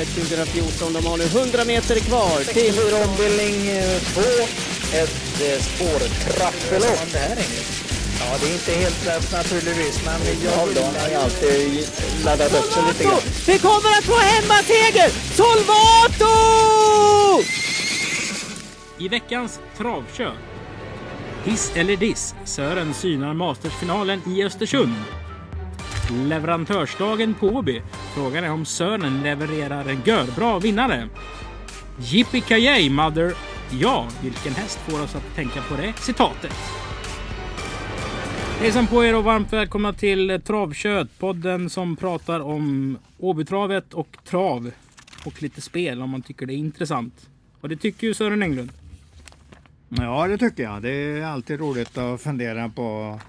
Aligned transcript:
Elitloppet 0.00 0.14
2014. 0.14 0.92
De 0.92 1.06
har 1.06 1.16
nu 1.16 1.24
100 1.24 1.64
meter 1.64 2.00
kvar 2.00 2.38
till... 2.38 2.74
64 2.74 3.04
ombildning 3.04 3.56
2. 4.14 4.20
Ett 4.92 5.40
eh, 5.42 5.62
spårtrappelopp. 5.62 7.00
Ja, 8.20 8.36
det 8.40 8.48
är 8.48 8.52
inte 8.52 8.72
helt 8.72 9.06
lätt 9.06 9.32
naturligtvis, 9.32 10.04
men 10.04 10.20
jag 10.44 10.50
har 10.50 10.66
alltid 11.22 11.88
laddat 12.24 12.54
upp 12.54 12.72
sig 12.72 12.82
lite 12.88 13.04
grann. 13.04 13.20
Vi 13.46 13.58
kommer 13.58 13.90
att 13.98 14.04
få 14.04 14.16
hemmaseger! 14.16 15.10
Solvato! 15.34 16.34
I 18.98 19.08
veckans 19.08 19.60
travkör. 19.76 20.34
Hiss 21.44 21.72
eller 21.74 21.96
diss? 21.96 22.34
Sören 22.44 22.94
synar 22.94 23.34
Mastersfinalen 23.34 24.20
i 24.26 24.44
Östersund. 24.44 24.94
Leverantörsdagen 26.10 27.34
på 27.34 27.46
Åby. 27.48 27.82
Frågan 28.14 28.44
är 28.44 28.50
om 28.52 28.64
Sören 28.64 29.22
levererar 29.22 29.88
en 29.88 30.02
görbra 30.04 30.58
vinnare. 30.58 31.08
Yippee 31.98 32.90
mother. 32.90 33.32
Ja, 33.80 34.08
vilken 34.22 34.54
häst 34.54 34.78
får 34.78 35.02
oss 35.02 35.14
att 35.14 35.34
tänka 35.34 35.62
på 35.62 35.76
det 35.76 35.92
citatet? 35.96 36.52
Hejsan 38.60 38.86
på 38.86 39.04
er 39.04 39.16
och 39.16 39.24
varmt 39.24 39.52
välkomna 39.52 39.92
till 39.92 40.40
Travkött, 40.44 41.18
podden 41.18 41.70
som 41.70 41.96
pratar 41.96 42.40
om 42.40 42.98
Åbytravet 43.18 43.94
och 43.94 44.16
trav 44.24 44.70
och 45.24 45.42
lite 45.42 45.60
spel 45.60 46.02
om 46.02 46.10
man 46.10 46.22
tycker 46.22 46.46
det 46.46 46.54
är 46.54 46.56
intressant. 46.56 47.28
Och 47.60 47.68
det 47.68 47.76
tycker 47.76 48.06
ju 48.06 48.14
Sören 48.14 48.42
Englund. 48.42 48.72
Ja, 49.88 50.26
det 50.26 50.38
tycker 50.38 50.62
jag. 50.62 50.82
Det 50.82 50.90
är 50.90 51.24
alltid 51.24 51.60
roligt 51.60 51.98
att 51.98 52.20
fundera 52.20 52.68
på 52.68 53.20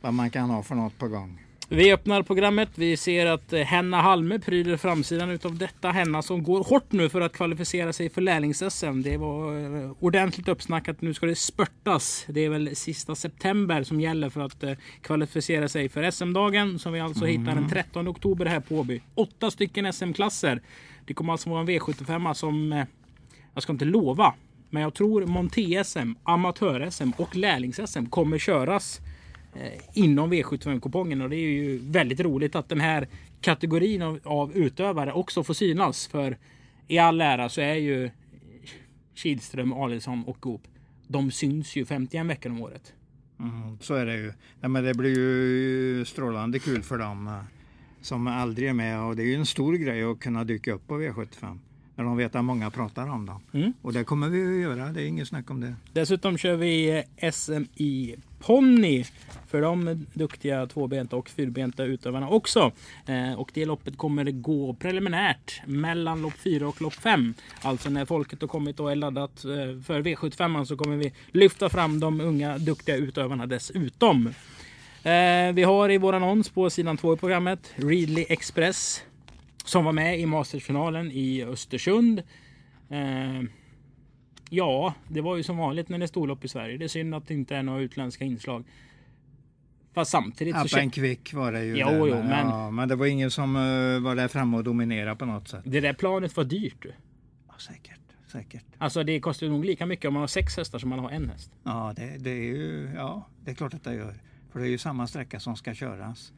vad 0.00 0.14
man 0.14 0.30
kan 0.30 0.50
ha 0.50 0.62
för 0.62 0.74
något 0.74 0.98
på 0.98 1.08
gång. 1.08 1.45
Vi 1.68 1.92
öppnar 1.92 2.22
programmet. 2.22 2.68
Vi 2.74 2.96
ser 2.96 3.26
att 3.26 3.52
eh, 3.52 3.60
Henna 3.60 4.02
Halme 4.02 4.38
pryder 4.38 4.76
framsidan 4.76 5.30
utav 5.30 5.58
detta. 5.58 5.90
Henna 5.90 6.22
som 6.22 6.42
går 6.42 6.64
hårt 6.64 6.92
nu 6.92 7.08
för 7.08 7.20
att 7.20 7.32
kvalificera 7.32 7.92
sig 7.92 8.10
för 8.10 8.20
lärlings-SM. 8.20 9.02
Det 9.02 9.16
var 9.16 9.58
eh, 9.58 9.90
ordentligt 10.00 10.48
uppsnackat. 10.48 11.02
Nu 11.02 11.14
ska 11.14 11.26
det 11.26 11.34
spurtas. 11.34 12.24
Det 12.28 12.44
är 12.44 12.50
väl 12.50 12.76
sista 12.76 13.14
september 13.14 13.82
som 13.82 14.00
gäller 14.00 14.30
för 14.30 14.40
att 14.40 14.62
eh, 14.62 14.72
kvalificera 15.02 15.68
sig 15.68 15.88
för 15.88 16.10
SM-dagen 16.10 16.78
som 16.78 16.92
vi 16.92 17.00
alltså 17.00 17.24
mm. 17.26 17.40
hittar 17.40 17.60
den 17.60 17.68
13 17.68 18.08
oktober 18.08 18.46
här 18.46 18.60
på 18.60 18.74
Åby. 18.74 19.00
Åtta 19.14 19.50
stycken 19.50 19.92
SM-klasser. 19.92 20.62
Det 21.04 21.14
kommer 21.14 21.32
alltså 21.32 21.50
vara 21.50 21.60
en 21.60 21.68
V75 21.68 22.34
som 22.34 22.84
jag 23.54 23.62
ska 23.62 23.72
inte 23.72 23.84
lova, 23.84 24.34
men 24.70 24.82
jag 24.82 24.94
tror 24.94 25.26
Monté-SM, 25.26 26.14
Amatör-SM 26.22 27.10
och 27.16 27.36
Lärlings-SM 27.36 28.06
kommer 28.06 28.38
köras 28.38 29.00
inom 29.94 30.32
V75-kupongen 30.32 31.22
och 31.22 31.30
det 31.30 31.36
är 31.36 31.48
ju 31.48 31.78
väldigt 31.78 32.20
roligt 32.20 32.56
att 32.56 32.68
den 32.68 32.80
här 32.80 33.08
kategorin 33.40 34.02
av, 34.02 34.20
av 34.24 34.52
utövare 34.52 35.12
också 35.12 35.44
får 35.44 35.54
synas. 35.54 36.06
För 36.06 36.36
i 36.88 36.98
all 36.98 37.20
ära 37.20 37.48
så 37.48 37.60
är 37.60 37.74
ju 37.74 38.10
Kihlström, 39.14 39.72
Alisson 39.72 40.24
och 40.24 40.36
Goop 40.40 40.62
de 41.08 41.30
syns 41.30 41.76
ju 41.76 41.84
51 41.84 42.26
veckor 42.26 42.52
om 42.52 42.62
året. 42.62 42.92
Mm, 43.40 43.78
så 43.80 43.94
är 43.94 44.06
det 44.06 44.16
ju. 44.16 44.32
Ja, 44.60 44.68
men 44.68 44.84
det 44.84 44.94
blir 44.94 45.18
ju 45.18 46.04
strålande 46.04 46.58
kul 46.58 46.82
för 46.82 46.98
dem 46.98 47.26
eh, 47.26 47.40
som 48.00 48.26
aldrig 48.26 48.68
är 48.68 48.72
med 48.72 49.00
och 49.00 49.16
det 49.16 49.22
är 49.22 49.26
ju 49.26 49.34
en 49.34 49.46
stor 49.46 49.74
grej 49.74 50.04
att 50.04 50.20
kunna 50.20 50.44
dyka 50.44 50.72
upp 50.72 50.86
på 50.86 50.94
V75 50.94 51.58
när 51.94 52.04
de 52.04 52.16
vet 52.16 52.34
att 52.34 52.44
många 52.44 52.70
pratar 52.70 53.10
om 53.10 53.26
dem. 53.26 53.40
Mm. 53.52 53.72
Och 53.82 53.92
det 53.92 54.04
kommer 54.04 54.28
vi 54.28 54.42
att 54.42 54.62
göra, 54.62 54.92
det 54.92 55.02
är 55.02 55.06
inget 55.06 55.28
snack 55.28 55.50
om 55.50 55.60
det. 55.60 55.74
Dessutom 55.92 56.38
kör 56.38 56.56
vi 56.56 57.02
SM 57.32 57.62
i 57.74 58.16
ponny 58.46 59.04
för 59.46 59.60
de 59.62 60.06
duktiga 60.12 60.66
tvåbenta 60.66 61.16
och 61.16 61.28
fyrbenta 61.28 61.84
utövarna 61.84 62.28
också. 62.28 62.72
Eh, 63.06 63.32
och 63.32 63.50
det 63.54 63.64
loppet 63.64 63.98
kommer 63.98 64.24
det 64.24 64.32
gå 64.32 64.74
preliminärt 64.74 65.62
mellan 65.66 66.22
lopp 66.22 66.38
4 66.38 66.68
och 66.68 66.82
lopp 66.82 66.94
5. 66.94 67.34
Alltså 67.62 67.90
när 67.90 68.04
folket 68.04 68.40
har 68.40 68.48
kommit 68.48 68.80
och 68.80 68.92
är 68.92 68.96
laddat 68.96 69.44
eh, 69.44 69.50
för 69.86 70.02
V75 70.02 70.64
så 70.64 70.76
kommer 70.76 70.96
vi 70.96 71.12
lyfta 71.32 71.68
fram 71.68 72.00
de 72.00 72.20
unga 72.20 72.58
duktiga 72.58 72.96
utövarna 72.96 73.46
dessutom. 73.46 74.26
Eh, 75.02 75.52
vi 75.54 75.62
har 75.62 75.90
i 75.90 75.98
vår 75.98 76.12
annons 76.12 76.48
på 76.48 76.70
sidan 76.70 76.96
2 76.96 77.14
i 77.14 77.16
programmet 77.16 77.72
Readly 77.76 78.26
Express 78.28 79.02
som 79.64 79.84
var 79.84 79.92
med 79.92 80.20
i 80.20 80.26
Mastersfinalen 80.26 81.12
i 81.12 81.44
Östersund. 81.44 82.22
Eh, 82.90 83.42
ja, 84.50 84.94
det 85.08 85.20
var 85.20 85.36
ju 85.36 85.42
som 85.42 85.56
vanligt 85.56 85.88
när 85.88 85.98
det 85.98 86.04
är 86.04 86.06
storlopp 86.06 86.44
i 86.44 86.48
Sverige. 86.48 86.78
Det 86.78 86.84
är 86.84 86.88
synd 86.88 87.14
att 87.14 87.28
det 87.28 87.34
inte 87.34 87.56
är 87.56 87.62
några 87.62 87.80
utländska 87.80 88.24
inslag. 88.24 88.64
Fast 89.94 90.10
samtidigt 90.10 90.56
Up 90.56 90.70
så... 90.70 90.90
quick 90.90 91.34
var 91.34 91.52
det 91.52 91.64
ju. 91.64 91.76
Jo, 91.76 91.86
där, 91.86 92.06
jo, 92.06 92.14
men... 92.14 92.48
Ja, 92.48 92.70
men 92.70 92.88
det 92.88 92.96
var 92.96 93.06
ingen 93.06 93.30
som 93.30 93.56
uh, 93.56 94.00
var 94.02 94.16
där 94.16 94.28
framme 94.28 94.56
och 94.56 94.64
dominerade 94.64 95.16
på 95.16 95.26
något 95.26 95.48
sätt. 95.48 95.62
Det 95.64 95.80
där 95.80 95.92
planet 95.92 96.36
var 96.36 96.44
dyrt. 96.44 96.86
Ja, 97.48 97.54
säkert. 97.58 98.00
Säkert. 98.32 98.64
Alltså 98.78 99.02
det 99.02 99.20
kostar 99.20 99.46
nog 99.46 99.64
lika 99.64 99.86
mycket 99.86 100.08
om 100.08 100.14
man 100.14 100.20
har 100.20 100.26
sex 100.26 100.56
hästar 100.56 100.78
som 100.78 100.90
man 100.90 100.98
har 100.98 101.10
en 101.10 101.30
häst. 101.30 101.52
Ja, 101.62 101.92
det, 101.96 102.16
det 102.18 102.30
är 102.30 102.44
ju, 102.44 102.90
ja, 102.96 103.28
det 103.44 103.50
är 103.50 103.54
klart 103.54 103.74
att 103.74 103.84
det 103.84 103.94
gör. 103.94 104.14
För 104.52 104.60
det 104.60 104.66
är 104.66 104.70
ju 104.70 104.78
samma 104.78 105.06
sträcka 105.06 105.40
som 105.40 105.56
ska 105.56 105.74
köras. 105.74 106.32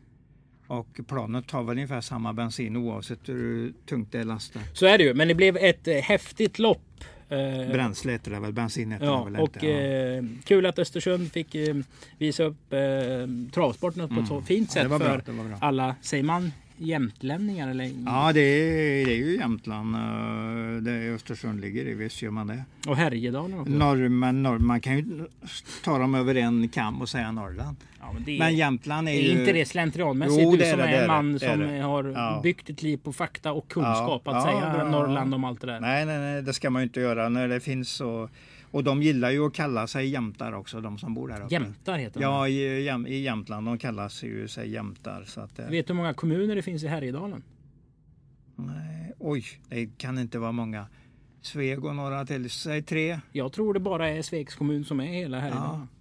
Och 0.66 1.00
planet 1.06 1.48
tar 1.48 1.62
väl 1.62 1.76
ungefär 1.76 2.00
samma 2.00 2.32
bensin 2.32 2.76
oavsett 2.76 3.28
hur 3.28 3.72
tungt 3.86 4.12
det 4.12 4.20
är 4.20 4.24
lastat. 4.24 4.62
Så 4.72 4.86
är 4.86 4.98
det 4.98 5.04
ju, 5.04 5.14
men 5.14 5.28
det 5.28 5.34
blev 5.34 5.56
ett 5.56 5.88
eh, 5.88 5.94
häftigt 5.94 6.58
lopp. 6.58 7.04
Eh, 7.28 7.72
Bränsle 7.72 8.12
heter 8.12 8.30
det 8.30 8.40
väl, 8.40 8.52
bensin 8.52 8.92
heter 8.92 9.06
ja, 9.06 9.24
det 9.24 9.30
väl 9.30 9.42
och 9.42 9.56
inte. 9.56 9.68
Eh, 9.68 10.24
kul 10.44 10.66
att 10.66 10.78
Östersund 10.78 11.32
fick 11.32 11.54
eh, 11.54 11.76
visa 12.18 12.44
upp 12.44 12.72
eh, 12.72 12.78
travsporten 13.54 14.08
på 14.08 14.12
mm. 14.12 14.22
ett 14.22 14.28
så 14.28 14.42
fint 14.42 14.70
sätt 14.70 14.86
ja, 14.90 14.98
för 14.98 15.22
alla, 15.60 15.96
säger 16.02 16.24
man 16.24 16.52
jämtlänningar? 16.78 17.68
Eller? 17.68 17.90
Ja, 18.06 18.32
det 18.32 18.40
är, 18.40 19.06
det 19.06 19.12
är 19.12 19.16
ju 19.16 19.36
Jämtland 19.36 19.94
eh, 19.94 20.82
där 20.82 21.14
Östersund 21.14 21.60
ligger 21.60 21.86
i. 21.86 21.94
Visst 21.94 22.22
gör 22.22 22.30
man 22.30 22.46
det. 22.46 22.64
Och 22.86 22.96
Härjedalen 22.96 23.60
också? 23.60 23.72
Norr, 23.72 24.08
men 24.08 24.42
norr, 24.42 24.58
man 24.58 24.80
kan 24.80 24.96
ju 24.96 25.26
ta 25.84 25.98
dem 25.98 26.14
över 26.14 26.34
en 26.34 26.68
kam 26.68 27.00
och 27.00 27.08
säga 27.08 27.32
Norrland. 27.32 27.76
Ja, 28.00 28.12
men, 28.12 28.24
det, 28.24 28.38
men 28.38 28.56
Jämtland 28.56 29.08
är, 29.08 29.12
är 29.12 29.22
ju... 29.22 29.40
inte 29.40 29.52
det 29.52 29.68
slentrianmässigt? 29.68 30.42
Jo, 30.42 30.56
du 30.56 30.70
som 30.70 30.80
är, 30.80 31.02
en 31.02 31.06
man 31.06 31.38
som 31.38 31.80
har 31.80 32.04
ja. 32.04 32.40
byggt 32.42 32.70
ett 32.70 32.82
liv 32.82 32.96
på 32.96 33.12
fakta 33.12 33.52
och 33.52 33.68
kunskap. 33.68 34.22
Ja, 34.24 34.36
att 34.36 34.44
säga 34.44 34.84
Norrland 34.84 35.34
om 35.34 35.44
allt 35.44 35.60
det 35.60 35.66
där. 35.66 35.80
Nej, 35.80 36.06
nej, 36.06 36.18
nej, 36.18 36.42
det 36.42 36.52
ska 36.52 36.70
man 36.70 36.82
ju 36.82 36.84
inte 36.84 37.00
göra 37.00 37.28
när 37.28 37.48
det 37.48 37.60
finns 37.60 37.90
så 37.90 38.28
och 38.70 38.84
de 38.84 39.02
gillar 39.02 39.30
ju 39.30 39.46
att 39.46 39.54
kalla 39.54 39.86
sig 39.86 40.08
jämtar 40.08 40.52
också, 40.52 40.80
de 40.80 40.98
som 40.98 41.14
bor 41.14 41.28
där 41.28 41.40
uppe. 41.40 41.54
Jämtar 41.54 41.98
heter 41.98 42.20
de? 42.20 42.24
Ja, 42.24 42.48
i, 42.48 43.14
i 43.14 43.22
Jämtland. 43.22 43.66
De 43.66 43.78
kallas 43.78 44.22
ju 44.22 44.48
sig 44.48 44.70
jämtar. 44.70 45.24
Så 45.24 45.40
att, 45.40 45.58
Vet 45.58 45.86
du 45.86 45.92
hur 45.92 45.94
många 45.94 46.14
kommuner 46.14 46.56
det 46.56 46.62
finns 46.62 46.84
i 46.84 46.86
Härjedalen? 46.86 47.42
Nej, 48.56 49.12
oj, 49.18 49.44
det 49.68 49.98
kan 49.98 50.18
inte 50.18 50.38
vara 50.38 50.52
många. 50.52 50.86
Sveg 51.40 51.84
och 51.84 51.96
några 51.96 52.26
till, 52.26 52.50
säg 52.50 52.82
tre. 52.82 53.20
Jag 53.32 53.52
tror 53.52 53.74
det 53.74 53.80
bara 53.80 54.08
är 54.08 54.22
Svegs 54.22 54.54
kommun 54.54 54.84
som 54.84 55.00
är 55.00 55.06
hela 55.06 55.40
Härjedalen. 55.40 55.80
Ja. 55.80 55.97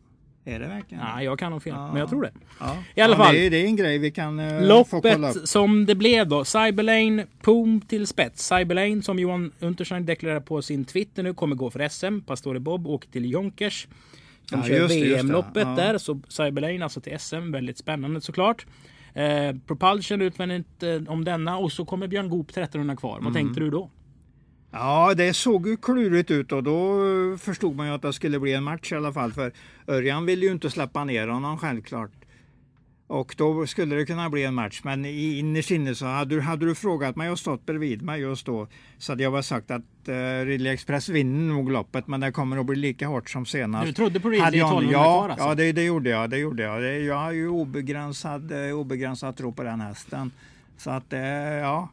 Är 0.47 0.59
det 0.59 0.67
verkligen 0.67 1.03
Ja, 1.03 1.23
jag 1.23 1.39
kan 1.39 1.51
nog 1.51 1.63
fel, 1.63 1.73
ja. 1.73 1.87
men 1.87 1.97
jag 1.97 2.09
tror 2.09 2.21
det. 2.21 2.31
Ja. 2.59 2.77
I 2.95 3.01
alla 3.01 3.15
fall. 3.15 3.33
Det 3.33 3.45
är, 3.45 3.49
det, 3.49 3.57
är 3.57 3.65
en 3.65 3.75
grej 3.75 3.97
vi 3.97 4.11
kan 4.11 4.39
uh, 4.39 4.67
Loppet 4.67 5.49
som 5.49 5.85
det 5.85 5.95
blev 5.95 6.27
då. 6.27 6.45
Cyberlane, 6.45 7.25
Poom 7.41 7.81
till 7.81 8.07
spets. 8.07 8.47
Cyberlane 8.47 9.01
som 9.01 9.19
Johan 9.19 9.51
Unterstein 9.59 10.05
deklarerar 10.05 10.39
på 10.39 10.61
sin 10.61 10.85
Twitter 10.85 11.23
nu 11.23 11.33
kommer 11.33 11.55
gå 11.55 11.71
för 11.71 11.89
SM. 11.89 12.21
Pastore 12.21 12.59
Bob 12.59 12.87
åker 12.87 13.09
till 13.09 13.31
Jonkers. 13.31 13.87
De 14.49 14.59
ja, 14.59 14.67
kör 14.67 14.87
VM-loppet 14.87 15.67
ja. 15.67 15.75
där. 15.75 15.97
Så 15.97 16.19
Cyberlane 16.27 16.83
alltså 16.83 17.01
till 17.01 17.19
SM. 17.19 17.51
Väldigt 17.51 17.77
spännande 17.77 18.21
såklart. 18.21 18.65
Eh, 19.13 19.55
Propulsion 19.67 20.21
utvändigt 20.21 20.83
eh, 20.83 21.01
om 21.07 21.25
denna 21.25 21.57
och 21.57 21.71
så 21.71 21.85
kommer 21.85 22.07
Björn 22.07 22.29
Goop 22.29 22.49
1300 22.49 22.95
kvar. 22.95 23.11
Vad 23.11 23.21
mm. 23.21 23.33
tänkte 23.33 23.59
du 23.59 23.69
då? 23.69 23.89
Ja, 24.79 25.13
det 25.13 25.33
såg 25.33 25.67
ju 25.67 25.77
klurigt 25.77 26.31
ut 26.31 26.51
och 26.51 26.63
då 26.63 26.97
förstod 27.37 27.75
man 27.75 27.87
ju 27.87 27.93
att 27.93 28.01
det 28.01 28.13
skulle 28.13 28.39
bli 28.39 28.53
en 28.53 28.63
match 28.63 28.91
i 28.91 28.95
alla 28.95 29.13
fall. 29.13 29.33
För 29.33 29.51
Örjan 29.87 30.25
ville 30.25 30.45
ju 30.45 30.51
inte 30.51 30.69
släppa 30.69 31.03
ner 31.03 31.27
honom 31.27 31.57
självklart. 31.57 32.11
Och 33.07 33.35
då 33.37 33.67
skulle 33.67 33.95
det 33.95 34.05
kunna 34.05 34.29
bli 34.29 34.43
en 34.43 34.53
match. 34.53 34.81
Men 34.83 35.05
innerst 35.05 35.71
inne 35.71 35.95
så 35.95 36.05
hade 36.05 36.35
du, 36.35 36.41
hade 36.41 36.65
du 36.65 36.75
frågat 36.75 37.15
mig 37.15 37.29
och 37.29 37.39
stått 37.39 37.65
bredvid 37.65 38.01
mig 38.01 38.21
just 38.21 38.45
då 38.45 38.67
så 38.97 39.11
hade 39.11 39.23
jag 39.23 39.31
bara 39.31 39.43
sagt 39.43 39.71
att 39.71 39.81
uh, 40.09 40.45
Ridley 40.45 40.73
Express 40.73 41.09
vinner 41.09 41.53
nog 41.53 41.71
loppet 41.71 42.07
men 42.07 42.19
det 42.19 42.31
kommer 42.31 42.57
att 42.57 42.65
bli 42.65 42.75
lika 42.75 43.07
hårt 43.07 43.29
som 43.29 43.45
senast. 43.45 43.85
Du 43.85 43.93
trodde 43.93 44.19
på 44.19 44.29
Ridley 44.29 44.55
i 44.55 44.59
1200 44.59 44.91
ja, 44.91 45.03
kvar 45.03 45.29
alltså? 45.29 45.47
Ja, 45.47 45.55
det, 45.55 45.71
det, 45.71 45.83
gjorde 45.83 46.09
jag. 46.09 46.29
Det 46.29 46.37
gjorde 46.37 46.63
jag. 46.63 47.01
Jag 47.01 47.15
har 47.15 47.31
ju 47.31 47.49
obegränsad, 47.49 48.51
uh, 48.51 48.73
obegränsad 48.73 49.37
tro 49.37 49.53
på 49.53 49.63
den 49.63 49.81
hästen. 49.81 50.31
Så 50.77 50.89
att 50.89 51.13
uh, 51.13 51.19
ja, 51.19 51.89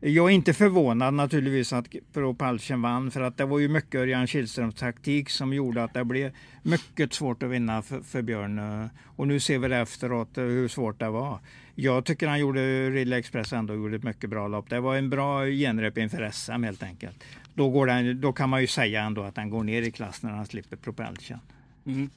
jag 0.00 0.30
är 0.30 0.34
inte 0.34 0.54
förvånad 0.54 1.14
naturligtvis 1.14 1.72
att 1.72 1.88
Propulsion 2.12 2.82
vann 2.82 3.10
för 3.10 3.20
att 3.20 3.36
det 3.36 3.44
var 3.44 3.58
ju 3.58 3.68
mycket 3.68 3.94
Örjan 3.94 4.26
Kihlströms 4.26 4.74
taktik 4.74 5.30
som 5.30 5.52
gjorde 5.52 5.84
att 5.84 5.94
det 5.94 6.04
blev 6.04 6.32
mycket 6.62 7.12
svårt 7.12 7.42
att 7.42 7.50
vinna 7.50 7.82
för, 7.82 8.00
för 8.00 8.22
Björn. 8.22 8.88
Och 9.04 9.28
nu 9.28 9.40
ser 9.40 9.58
vi 9.58 9.68
det 9.68 9.76
efteråt 9.76 10.28
hur 10.34 10.68
svårt 10.68 10.98
det 10.98 11.10
var. 11.10 11.38
Jag 11.74 12.04
tycker 12.04 12.28
han 12.28 12.40
gjorde, 12.40 12.90
Rille 12.90 13.18
Express 13.18 13.52
ändå 13.52 13.74
gjorde 13.74 13.96
ett 13.96 14.02
mycket 14.02 14.30
bra 14.30 14.48
lopp. 14.48 14.70
Det 14.70 14.80
var 14.80 14.96
en 14.96 15.10
bra 15.10 15.46
genrep 15.46 15.98
inför 15.98 16.30
SM 16.30 16.62
helt 16.62 16.82
enkelt. 16.82 17.24
Då, 17.54 17.70
går 17.70 17.86
den, 17.86 18.20
då 18.20 18.32
kan 18.32 18.50
man 18.50 18.60
ju 18.60 18.66
säga 18.66 19.02
ändå 19.02 19.22
att 19.22 19.36
han 19.36 19.50
går 19.50 19.64
ner 19.64 19.82
i 19.82 19.90
klass 19.90 20.22
när 20.22 20.30
han 20.30 20.46
slipper 20.46 20.76
Propulsion. 20.76 21.38
Mm. 21.86 22.10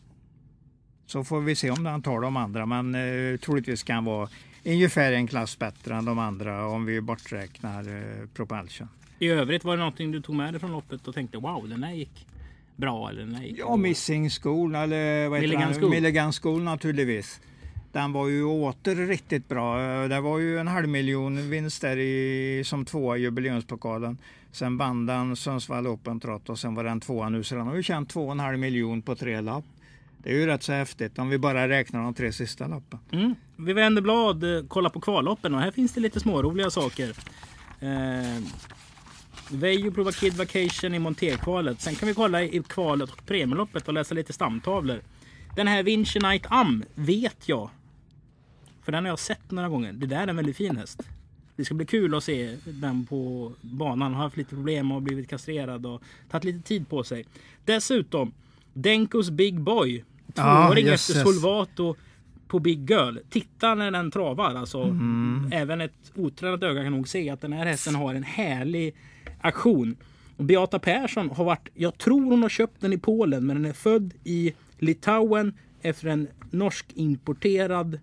Så 1.06 1.24
får 1.24 1.42
vi 1.42 1.56
se 1.56 1.72
om 1.72 1.86
han 1.86 2.02
tar 2.02 2.22
de 2.22 2.38
andra 2.38 2.66
men 2.66 2.96
eh, 2.96 3.38
troligtvis 3.38 3.84
kan 3.84 3.96
han 3.96 4.06
vara 4.06 4.30
ungefär 4.74 5.12
en 5.12 5.28
klass 5.28 5.60
bättre 5.60 5.96
än 5.96 6.06
de 6.06 6.20
andra 6.20 6.68
om 6.68 6.86
vi 6.86 7.02
borträknar 7.02 7.80
eh, 7.80 8.28
Propulsion. 8.34 8.88
I 9.20 9.28
övrigt 9.30 9.64
var 9.64 9.74
det 9.74 9.80
någonting 9.80 10.12
du 10.12 10.22
tog 10.22 10.36
med 10.36 10.54
dig 10.54 10.60
från 10.60 10.72
loppet 10.72 11.08
och 11.08 11.16
tänkte 11.16 11.38
wow, 11.38 11.70
den 11.70 11.84
här 11.84 11.94
gick 11.94 12.28
bra 12.76 13.10
eller 13.10 13.22
den 13.22 13.36
här 13.36 13.44
gick 13.44 13.60
Ja, 13.60 13.76
Missing 13.76 14.30
School 14.30 14.76
eller 14.76 15.30
vad 15.30 15.40
heter 15.40 15.50
Milligan? 15.50 15.74
School. 15.74 15.90
Milligan 15.90 16.34
School 16.34 16.64
naturligtvis. 16.64 17.42
Den 17.92 18.14
var 18.14 18.28
ju 18.28 18.44
åter 18.44 18.96
riktigt 18.96 19.48
bra. 19.48 19.78
Det 20.08 20.22
var 20.22 20.40
ju 20.40 20.60
en 20.60 20.68
halv 20.68 20.88
miljon 20.90 21.50
vinst 21.50 21.82
där 21.82 21.98
i, 21.98 22.62
som 22.66 22.86
tvåa 22.86 23.18
i 23.18 23.22
jubileumspokalen. 23.22 24.18
Sen 24.52 24.78
vann 24.78 25.06
den 25.06 25.36
Sundsvall 25.36 25.88
Open 25.88 26.20
Trot 26.20 26.50
och 26.50 26.60
sen 26.60 26.76
var 26.76 26.84
den 26.84 27.00
tvåa 27.00 27.30
nu 27.30 27.44
så 27.44 27.56
den 27.56 27.68
har 27.68 27.76
ju 27.76 27.84
tjänat 27.84 28.10
två 28.10 28.26
och 28.26 28.32
en 28.32 28.40
halv 28.40 28.60
miljon 28.60 29.02
på 29.02 29.16
tre 29.16 29.42
lopp. 29.42 29.66
Det 30.24 30.30
är 30.30 30.34
ju 30.36 30.46
rätt 30.46 30.64
så 30.64 30.72
häftigt 30.72 31.20
om 31.20 31.30
vi 31.30 31.38
bara 31.38 31.70
räknar 31.70 32.04
de 32.04 32.14
tre 32.14 32.32
sista 32.32 32.68
loppen. 32.68 33.00
Mm. 33.12 33.36
Vi 33.56 33.74
vänder 33.74 34.02
blad, 34.02 34.44
eh, 34.44 34.64
kollar 34.64 34.90
på 34.90 35.02
kvalloppen 35.02 35.56
och 35.56 35.62
här 35.62 35.72
finns 35.72 35.94
det 35.94 36.02
lite 36.02 36.20
småroliga 36.20 36.70
saker. 36.70 37.16
Eh, 37.80 38.44
Vejo 39.52 39.92
provar 39.92 40.12
Kid 40.12 40.34
Vacation 40.34 40.94
i 40.94 41.00
monterkvalet. 41.00 41.82
Sen 41.82 41.96
kan 41.96 42.08
vi 42.08 42.14
kolla 42.14 42.44
i 42.44 42.64
kvalet 42.68 43.10
och 43.10 43.26
premieloppet 43.26 43.88
och 43.88 43.94
läsa 43.94 44.16
lite 44.16 44.34
stamtavlor. 44.34 45.02
Den 45.56 45.68
här 45.68 45.84
Vinci 45.84 46.20
Knight 46.20 46.46
Am 46.50 46.84
vet 46.96 47.50
jag. 47.50 47.70
För 48.84 48.92
den 48.92 49.04
har 49.04 49.12
jag 49.12 49.20
sett 49.20 49.52
några 49.52 49.70
gånger. 49.70 49.94
Det 49.94 50.06
där 50.06 50.24
är 50.24 50.28
en 50.28 50.36
väldigt 50.36 50.58
fin 50.58 50.78
häst. 50.78 51.02
Det 51.56 51.66
ska 51.66 51.76
bli 51.76 51.86
kul 51.86 52.16
att 52.16 52.24
se 52.24 52.58
den 52.66 53.06
på 53.06 53.54
banan. 53.62 54.14
Har 54.14 54.24
haft 54.24 54.38
lite 54.38 54.50
problem 54.50 54.92
och 54.92 55.02
blivit 55.02 55.30
kastrerad 55.30 55.86
och 55.86 56.02
tagit 56.30 56.44
lite 56.44 56.68
tid 56.68 56.90
på 56.90 57.04
sig. 57.04 57.26
Dessutom 57.66 58.32
Denkos 58.74 59.30
Big 59.30 59.60
Boy. 59.60 60.04
Ja, 60.36 60.66
Tvååring 60.68 60.86
jösses. 60.86 61.16
efter 61.18 61.32
Solvato 61.32 61.96
på 62.48 62.60
Big 62.60 62.90
Girl. 62.90 63.18
Titta 63.30 63.76
när 63.76 63.92
den 63.92 64.12
travar. 64.12 64.56
Alltså, 64.56 64.98
Även 65.52 65.82
ett 65.82 66.12
otränat 66.16 66.64
öga 66.64 66.84
kan 66.84 66.92
nog 66.92 67.08
se 67.08 67.30
att 67.30 67.42
den 67.42 67.54
här 67.54 67.66
hästen 67.66 67.96
har 67.96 68.14
en 68.14 68.24
härlig 68.24 68.96
aktion. 69.42 69.96
Beata 70.38 70.80
Persson 70.80 71.30
har 71.30 71.46
varit, 71.46 71.70
jag 71.74 71.98
tror 71.98 72.22
hon 72.22 72.42
har 72.42 72.50
köpt 72.50 72.82
den 72.82 72.94
i 72.94 72.98
Polen, 72.98 73.46
men 73.46 73.56
den 73.56 73.66
är 73.66 73.74
född 73.74 74.14
i 74.24 74.54
Litauen 74.78 75.54
efter 75.82 76.08
en 76.08 76.28
norsk 76.52 76.86
importerad 76.94 78.00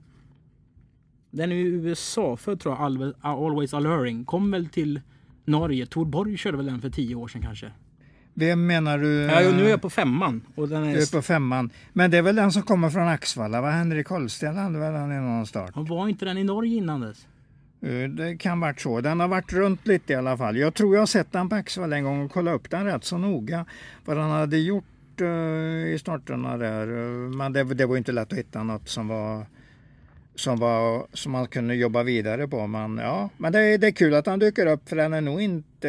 den 1.37 1.52
är 1.52 1.56
ju 1.56 1.67
USA-född 1.67 2.61
tror 2.61 2.75
jag, 2.75 3.12
Always 3.20 3.75
Alluring. 3.75 4.25
Kom 4.25 4.50
väl 4.50 4.69
till 4.69 5.00
Norge. 5.44 5.87
Tor 5.87 6.05
Borg 6.05 6.37
körde 6.37 6.56
väl 6.56 6.67
den 6.67 6.81
för 6.81 6.90
tio 6.90 7.14
år 7.14 7.28
sedan 7.28 7.43
kanske. 7.43 7.73
Vem 8.38 8.67
menar 8.67 8.99
du? 8.99 9.09
Ja, 9.23 9.41
nu 9.50 9.67
är 9.67 9.71
jag 9.71 9.83
på 9.83 9.91
femman. 9.91 10.43
Och 10.55 10.69
den 10.69 10.85
är... 10.85 10.93
Du 10.94 11.03
är 11.03 11.12
på 11.12 11.23
femman. 11.23 11.71
Men 11.93 12.11
det 12.11 12.17
är 12.19 12.23
väl 12.23 12.37
den 12.37 12.53
som 12.53 12.62
kommer 12.62 12.91
från 12.91 13.09
Axvalla? 13.09 13.61
Va? 13.61 13.71
Henrik 13.71 14.06
Holsten 14.09 14.56
hade 14.56 14.79
väl 14.79 14.93
den 14.93 15.12
i 15.12 15.15
någon 15.21 15.47
start? 15.47 15.71
Och 15.77 15.88
var 15.88 16.09
inte 16.09 16.25
den 16.25 16.38
i 16.38 16.44
Norge 16.44 16.77
innan 16.77 17.00
dess? 17.00 17.27
Eh, 17.83 18.11
Det 18.11 18.37
kan 18.37 18.61
varit 18.61 18.81
så. 18.81 19.00
Den 19.00 19.21
har 19.21 19.29
varit 19.29 19.53
runt 19.53 19.87
lite 19.87 20.12
i 20.12 20.17
alla 20.17 20.37
fall. 20.37 20.56
Jag 20.56 20.75
tror 20.75 20.94
jag 20.94 21.00
har 21.03 21.06
sett 21.06 21.33
den 21.33 21.49
på 21.49 21.55
Axvalla 21.55 21.97
en 21.97 22.05
gång 22.05 22.25
och 22.25 22.31
kollat 22.33 22.55
upp 22.55 22.71
den 22.71 22.85
rätt 22.85 23.05
så 23.05 23.19
noga. 23.19 23.65
Vad 24.05 24.19
han 24.19 24.31
hade 24.31 24.59
gjort 24.59 25.21
eh, 25.21 25.27
i 25.94 25.97
starterna 26.00 26.56
där. 26.56 26.87
Eh, 26.88 27.31
Men 27.37 27.53
det, 27.53 27.65
det 27.65 27.87
var 27.87 27.97
inte 27.97 28.12
lätt 28.12 28.33
att 28.33 28.38
hitta 28.38 28.62
något 28.62 28.88
som 28.88 29.09
var 29.09 29.47
som, 30.37 30.59
var, 30.59 31.06
som 31.12 31.33
man 31.33 31.47
kunde 31.47 31.75
jobba 31.75 32.03
vidare 32.03 32.49
på. 32.49 32.67
Men, 32.67 32.99
ja, 32.99 33.31
men 33.37 33.53
det, 33.53 33.59
är- 33.61 33.79
det 33.79 33.87
är 33.87 33.91
kul 33.93 34.15
att 34.15 34.27
han 34.27 34.38
dyker 34.38 34.67
upp 34.67 34.88
för 34.88 34.97
den 34.97 35.12
är 35.12 35.21
nog 35.21 35.41
inte 35.43 35.88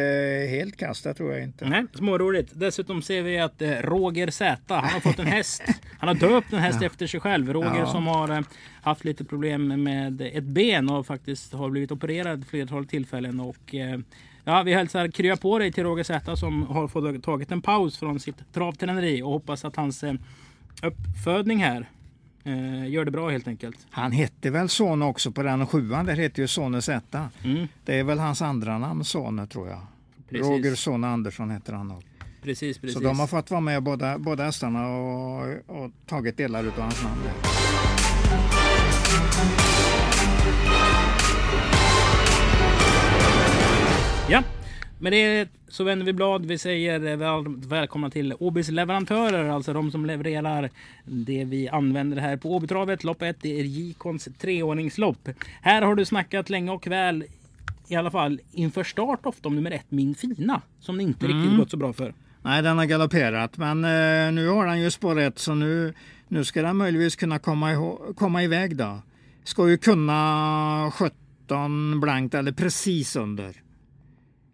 helt 0.50 0.76
kast, 0.76 1.04
det 1.04 1.14
tror 1.14 1.32
jag 1.32 1.42
inte. 1.42 1.64
Nej, 1.68 1.84
småroligt. 1.94 2.50
Dessutom 2.54 3.02
ser 3.02 3.22
vi 3.22 3.38
att 3.38 3.62
eh, 3.62 3.70
Roger 3.70 4.30
Z, 4.30 4.56
han 4.68 4.84
har 4.84 5.00
fått 5.00 5.18
en 5.18 5.26
häst. 5.26 5.62
Han 5.98 6.08
har 6.08 6.14
döpt 6.14 6.52
en 6.52 6.58
häst 6.58 6.82
efter 6.82 7.06
sig 7.06 7.20
själv. 7.20 7.52
Roger 7.52 7.78
Ja. 7.78 7.86
som 7.86 8.06
har 8.06 8.28
eh, 8.30 8.40
haft 8.82 9.04
lite 9.04 9.24
problem 9.24 9.82
med 9.82 10.20
ett 10.20 10.44
ben 10.44 10.90
och 10.90 11.06
faktiskt 11.06 11.52
har 11.52 11.70
blivit 11.70 11.92
opererad 11.92 12.46
flertal 12.46 12.86
tillfällen. 12.86 13.40
Och, 13.40 13.74
eh, 13.74 13.98
ja, 14.44 14.62
vi 14.62 14.74
hälsar 14.74 15.08
krya 15.08 15.36
på 15.36 15.58
dig 15.58 15.72
till 15.72 15.84
Roger 15.84 16.04
Z 16.04 16.36
som 16.36 16.62
har 16.66 16.88
fått 16.88 17.22
tagit 17.22 17.52
en 17.52 17.62
paus 17.62 17.98
från 17.98 18.20
sitt 18.20 18.52
travträneri 18.52 19.22
och 19.22 19.30
hoppas 19.30 19.64
att 19.64 19.76
hans 19.76 20.04
uppfödning 20.82 21.58
här 21.58 21.88
eh, 22.48 22.90
gör 22.90 23.04
det 23.04 23.10
bra 23.10 23.28
helt 23.30 23.48
enkelt. 23.48 23.76
Han 23.90 24.12
hette 24.12 24.50
väl 24.50 24.68
Sone 24.68 25.04
också 25.04 25.32
på 25.32 25.42
den 25.42 25.66
sjuan, 25.66 26.06
där 26.06 26.16
heter 26.16 26.42
ju 26.42 26.48
Sone 26.48 26.82
Z. 26.82 27.28
Mm, 27.44 27.68
Det 27.84 27.98
är 27.98 28.04
väl 28.04 28.18
hans 28.18 28.42
andra 28.42 28.78
namn 28.78 29.04
Sone 29.04 29.46
tror 29.46 29.68
jag. 29.68 29.80
Precis. 30.30 30.46
Roger 30.46 30.74
Sone 30.74 31.06
Andersson 31.06 31.50
heter 31.50 31.72
han 31.72 31.90
också. 31.90 32.08
precis, 32.42 32.78
precis. 32.78 32.94
Så 32.98 33.00
de 33.04 33.20
har 33.20 33.26
fått 33.26 33.50
vara 33.50 33.60
med 33.60 33.82
båda, 33.82 34.18
båda 34.18 34.44
hästarna 34.44 34.86
och, 34.88 35.46
och 35.66 35.90
tagit 36.06 36.36
delar 36.36 36.64
av 36.66 36.80
hans 36.80 37.02
namn. 37.02 37.20
Ja, 44.30 44.42
med 45.00 45.12
det 45.12 45.48
så 45.68 45.84
vänder 45.84 46.06
vi 46.06 46.12
blad. 46.12 46.46
Vi 46.46 46.58
säger 46.58 47.16
väl, 47.16 47.68
välkomna 47.68 48.10
till 48.10 48.34
Åbys 48.38 48.68
leverantörer, 48.68 49.48
alltså 49.48 49.72
de 49.72 49.90
som 49.90 50.06
levererar 50.06 50.70
det 51.04 51.44
vi 51.44 51.68
använder 51.68 52.16
här 52.16 52.36
på 52.36 52.56
Åbytravet. 52.56 53.04
Lopp 53.04 53.22
1 53.22 53.36
det 53.40 53.60
är 53.60 53.64
J-Cons 53.64 54.28
treordningslopp. 54.38 55.28
Här 55.62 55.82
har 55.82 55.94
du 55.94 56.04
snackat 56.04 56.50
länge 56.50 56.70
och 56.70 56.86
väl, 56.86 57.24
i 57.88 57.96
alla 57.96 58.10
fall 58.10 58.40
inför 58.52 58.84
start 58.84 59.26
ofta 59.26 59.48
om 59.48 59.54
nummer 59.54 59.70
ett 59.70 59.86
Min 59.88 60.14
Fina, 60.14 60.62
som 60.80 60.96
det 60.96 61.02
inte 61.02 61.26
riktigt 61.26 61.58
gått 61.58 61.70
så 61.70 61.76
bra 61.76 61.92
för. 61.92 62.14
Nej, 62.42 62.62
den 62.62 62.78
har 62.78 62.84
galopperat, 62.84 63.56
men 63.56 63.84
eh, 63.84 64.32
nu 64.32 64.48
har 64.48 64.66
han 64.66 64.80
ju 64.80 64.90
spår 64.90 65.18
ett 65.18 65.38
så 65.38 65.54
nu, 65.54 65.94
nu 66.28 66.44
ska 66.44 66.62
den 66.62 66.76
möjligtvis 66.76 67.16
kunna 67.16 67.38
komma, 67.38 67.96
komma 68.16 68.42
iväg 68.42 68.76
då. 68.76 69.02
Ska 69.44 69.68
ju 69.68 69.78
kunna 69.78 70.92
17 70.94 72.00
blankt 72.00 72.34
eller 72.34 72.52
precis 72.52 73.16
under. 73.16 73.67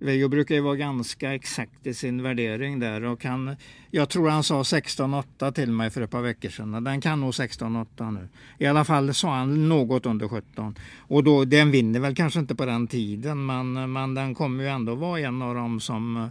Veijo 0.04 0.28
brukar 0.28 0.54
ju 0.54 0.60
vara 0.60 0.76
ganska 0.76 1.34
exakt 1.34 1.86
i 1.86 1.94
sin 1.94 2.22
värdering 2.22 2.80
där 2.80 3.04
och 3.04 3.24
han, 3.24 3.56
jag 3.90 4.08
tror 4.08 4.28
han 4.28 4.42
sa 4.42 4.62
16,8 4.62 5.52
till 5.52 5.72
mig 5.72 5.90
för 5.90 6.00
ett 6.00 6.10
par 6.10 6.22
veckor 6.22 6.48
sedan. 6.48 6.84
Den 6.84 7.00
kan 7.00 7.20
nog 7.20 7.30
16,8 7.30 8.10
nu. 8.10 8.28
I 8.58 8.66
alla 8.66 8.84
fall 8.84 9.14
sa 9.14 9.34
han 9.34 9.68
något 9.68 10.06
under 10.06 10.28
17. 10.28 10.74
Och 10.98 11.24
då, 11.24 11.44
den 11.44 11.70
vinner 11.70 12.00
väl 12.00 12.14
kanske 12.14 12.40
inte 12.40 12.54
på 12.54 12.64
den 12.64 12.86
tiden 12.86 13.46
men, 13.46 13.92
men 13.92 14.14
den 14.14 14.34
kommer 14.34 14.64
ju 14.64 14.70
ändå 14.70 14.94
vara 14.94 15.20
en 15.20 15.42
av 15.42 15.54
dem 15.54 15.80
som 15.80 16.16
eh, 16.16 16.28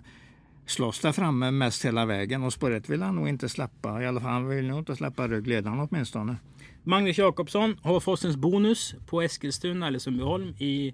slåss 0.66 1.00
där 1.00 1.12
framme 1.12 1.52
mest 1.52 1.86
hela 1.86 2.06
vägen 2.06 2.44
och 2.44 2.54
spåret 2.54 2.90
vill 2.90 3.02
han 3.02 3.16
nog 3.16 3.30
inte 3.30 3.50
släppa. 3.50 4.02
I 4.02 4.08
alla 4.08 4.22
fall 4.22 4.32
han 4.32 4.48
vill 4.48 4.68
nog 4.68 4.80
inte 4.80 4.96
släppa 4.96 5.28
ryggledaren 5.28 5.80
åtminstone. 5.80 6.36
Magnus 6.84 7.18
Jakobsson 7.18 7.78
har 7.82 8.00
Fossens 8.00 8.36
bonus 8.36 8.96
på 9.06 9.22
Eskilstuna 9.22 9.88
eller 9.88 10.00
Sundbyholm 10.00 10.56
i 10.60 10.94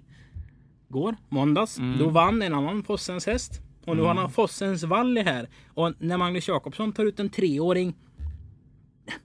går, 0.90 1.16
måndags. 1.28 1.78
Då 1.98 2.08
vann 2.08 2.42
en 2.42 2.54
annan 2.54 2.82
Fossens 2.82 3.26
häst. 3.26 3.60
Och 3.84 3.96
nu 3.96 4.02
har 4.02 4.14
han 4.14 4.30
Fossens 4.30 4.82
Valley 4.82 5.24
här. 5.24 5.48
Och 5.74 5.94
när 5.98 6.16
Magnus 6.16 6.48
Jakobsson 6.48 6.92
tar 6.92 7.04
ut 7.04 7.20
en 7.20 7.28
treåring 7.28 7.94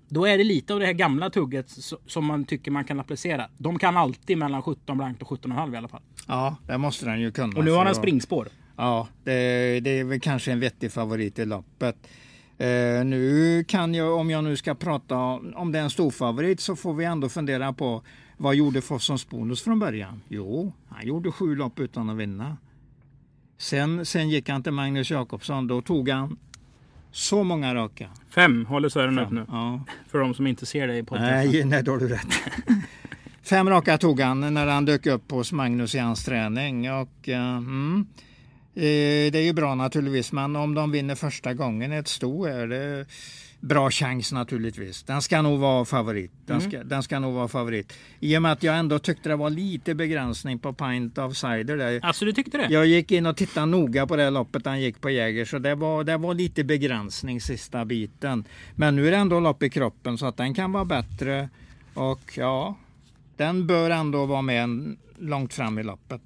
då 0.08 0.26
är 0.26 0.38
det 0.38 0.44
lite 0.44 0.74
av 0.74 0.80
det 0.80 0.86
här 0.86 0.94
gamla 0.94 1.30
tugget 1.30 1.70
som 2.08 2.26
man 2.26 2.46
tycker 2.46 2.72
man 2.72 2.86
kan 2.86 3.00
applicera. 3.00 3.50
De 3.58 3.80
kan 3.80 3.98
alltid 3.98 4.38
mellan 4.38 4.62
17 4.62 4.98
blankt 4.98 5.22
och 5.22 5.28
17,5 5.28 5.74
i 5.74 5.78
alla 5.78 5.88
fall. 5.88 6.02
Ja, 6.28 6.56
det 6.68 6.78
måste 6.78 7.06
den 7.06 7.22
ju 7.22 7.32
kunna. 7.32 7.58
Och 7.58 7.66
nu 7.66 7.72
har 7.72 7.86
han 7.86 7.96
springspår. 7.96 8.48
Ja, 8.78 9.08
det, 9.24 9.80
det 9.80 10.00
är 10.00 10.04
väl 10.04 10.20
kanske 10.20 10.52
en 10.52 10.60
vettig 10.60 10.92
favorit 10.92 11.40
i 11.40 11.46
loppet. 11.46 11.96
Eh, 12.58 13.06
nu 13.06 13.64
kan 13.68 13.94
jag, 13.94 14.20
om 14.20 14.30
jag 14.30 14.44
nu 14.44 14.58
ska 14.58 14.76
prata 14.76 15.18
om 15.56 15.72
det 15.72 15.80
är 15.80 15.84
en 15.84 15.90
stor 15.90 16.12
favorit 16.12 16.60
så 16.60 16.76
får 16.76 16.94
vi 16.94 17.06
ändå 17.06 17.30
fundera 17.30 17.74
på 17.74 18.04
vad 18.38 18.56
gjorde 18.56 18.82
Fossons 18.82 19.30
bonus 19.30 19.62
från 19.62 19.80
början? 19.80 20.22
Jo, 20.28 20.74
han 20.90 21.08
gjorde 21.08 21.32
sju 21.32 21.56
lopp 21.56 21.80
utan 21.80 22.10
att 22.10 22.18
vinna. 22.18 22.58
Sen, 23.58 24.06
sen 24.06 24.30
gick 24.30 24.50
han 24.50 24.64
till 24.64 24.72
Magnus 24.72 25.12
Jakobsson, 25.12 25.68
då 25.68 25.82
tog 25.82 26.10
han 26.10 26.38
så 27.12 27.44
många 27.44 27.76
raka. 27.76 28.10
Fem 28.30 28.66
håller 28.66 28.90
Sören 28.90 29.20
upp 29.20 29.32
nu. 29.32 29.46
Ja. 29.50 29.82
För 30.08 30.20
de 30.20 30.34
som 30.34 30.48
inte 30.48 30.66
ser 30.66 30.88
det 30.88 30.98
i 30.98 31.04
podden. 31.04 31.26
Nej, 31.26 31.64
nej, 31.64 31.84
då 31.84 31.92
har 31.92 32.00
du 32.00 32.08
rätt. 32.08 32.28
Fem 33.44 33.70
raka 33.70 33.98
tog 33.98 34.20
han 34.20 34.54
när 34.54 34.68
han 34.68 34.86
dök 34.86 35.06
upp 35.06 35.32
hos 35.32 35.52
Magnus 35.52 35.96
i 35.96 36.00
hans 36.00 36.26
träning. 36.26 36.92
Och, 36.92 37.30
eh, 37.30 37.58
mm, 37.58 38.08
det 38.76 39.36
är 39.36 39.44
ju 39.44 39.54
bra 39.54 39.76
naturligtvis, 39.76 40.32
men 40.32 40.56
om 40.56 40.74
de 40.74 40.92
vinner 40.92 41.16
första 41.16 41.54
gången 41.54 41.92
ett 41.92 42.08
sto 42.08 42.46
är 42.46 42.68
det 42.68 43.06
bra 43.60 43.92
chans 43.92 44.32
naturligtvis. 44.32 45.04
Den 45.04 45.22
ska 45.22 45.42
nog 45.42 45.60
vara 45.60 45.86
favorit. 45.86 46.32
Den 46.46 46.62
ska, 46.62 46.84
den 46.84 47.04
ska 47.04 47.20
nog 47.20 47.34
vara 47.34 47.48
favorit. 47.48 47.94
I 48.20 48.38
och 48.38 48.42
med 48.42 48.52
att 48.52 48.64
jag 48.64 48.78
ändå 48.78 49.00
tyckte 49.00 49.30
det 49.30 49.36
var 49.36 49.50
lite 49.50 49.96
begränsning 49.96 50.60
på 50.60 50.74
Pint 50.74 51.18
of 51.18 51.38
Cider 51.38 51.78
där. 51.78 52.00
Alltså 52.04 52.26
du 52.26 52.34
tyckte 52.34 52.58
det? 52.58 52.68
Jag 52.70 52.86
gick 52.86 53.12
in 53.12 53.26
och 53.26 53.38
tittade 53.38 53.66
noga 53.66 54.08
på 54.08 54.16
det 54.16 54.30
loppet 54.30 54.66
han 54.66 54.82
gick 54.82 55.02
på 55.02 55.10
Jäger 55.10 55.46
så 55.46 55.60
det 55.60 55.76
var, 55.76 56.04
det 56.04 56.18
var 56.18 56.34
lite 56.34 56.64
begränsning 56.64 57.42
sista 57.42 57.86
biten. 57.86 58.44
Men 58.76 58.96
nu 58.96 59.08
är 59.08 59.12
det 59.12 59.18
ändå 59.18 59.40
lopp 59.40 59.64
i 59.64 59.70
kroppen 59.70 60.18
så 60.18 60.26
att 60.26 60.38
den 60.38 60.54
kan 60.54 60.72
vara 60.72 60.86
bättre 60.86 61.50
och 61.94 62.38
ja, 62.38 62.76
den 63.38 63.68
bör 63.68 63.90
ändå 63.90 64.26
vara 64.26 64.42
med 64.42 64.96
långt 65.20 65.54
fram 65.54 65.80
i 65.80 65.84
loppet. 65.84 66.22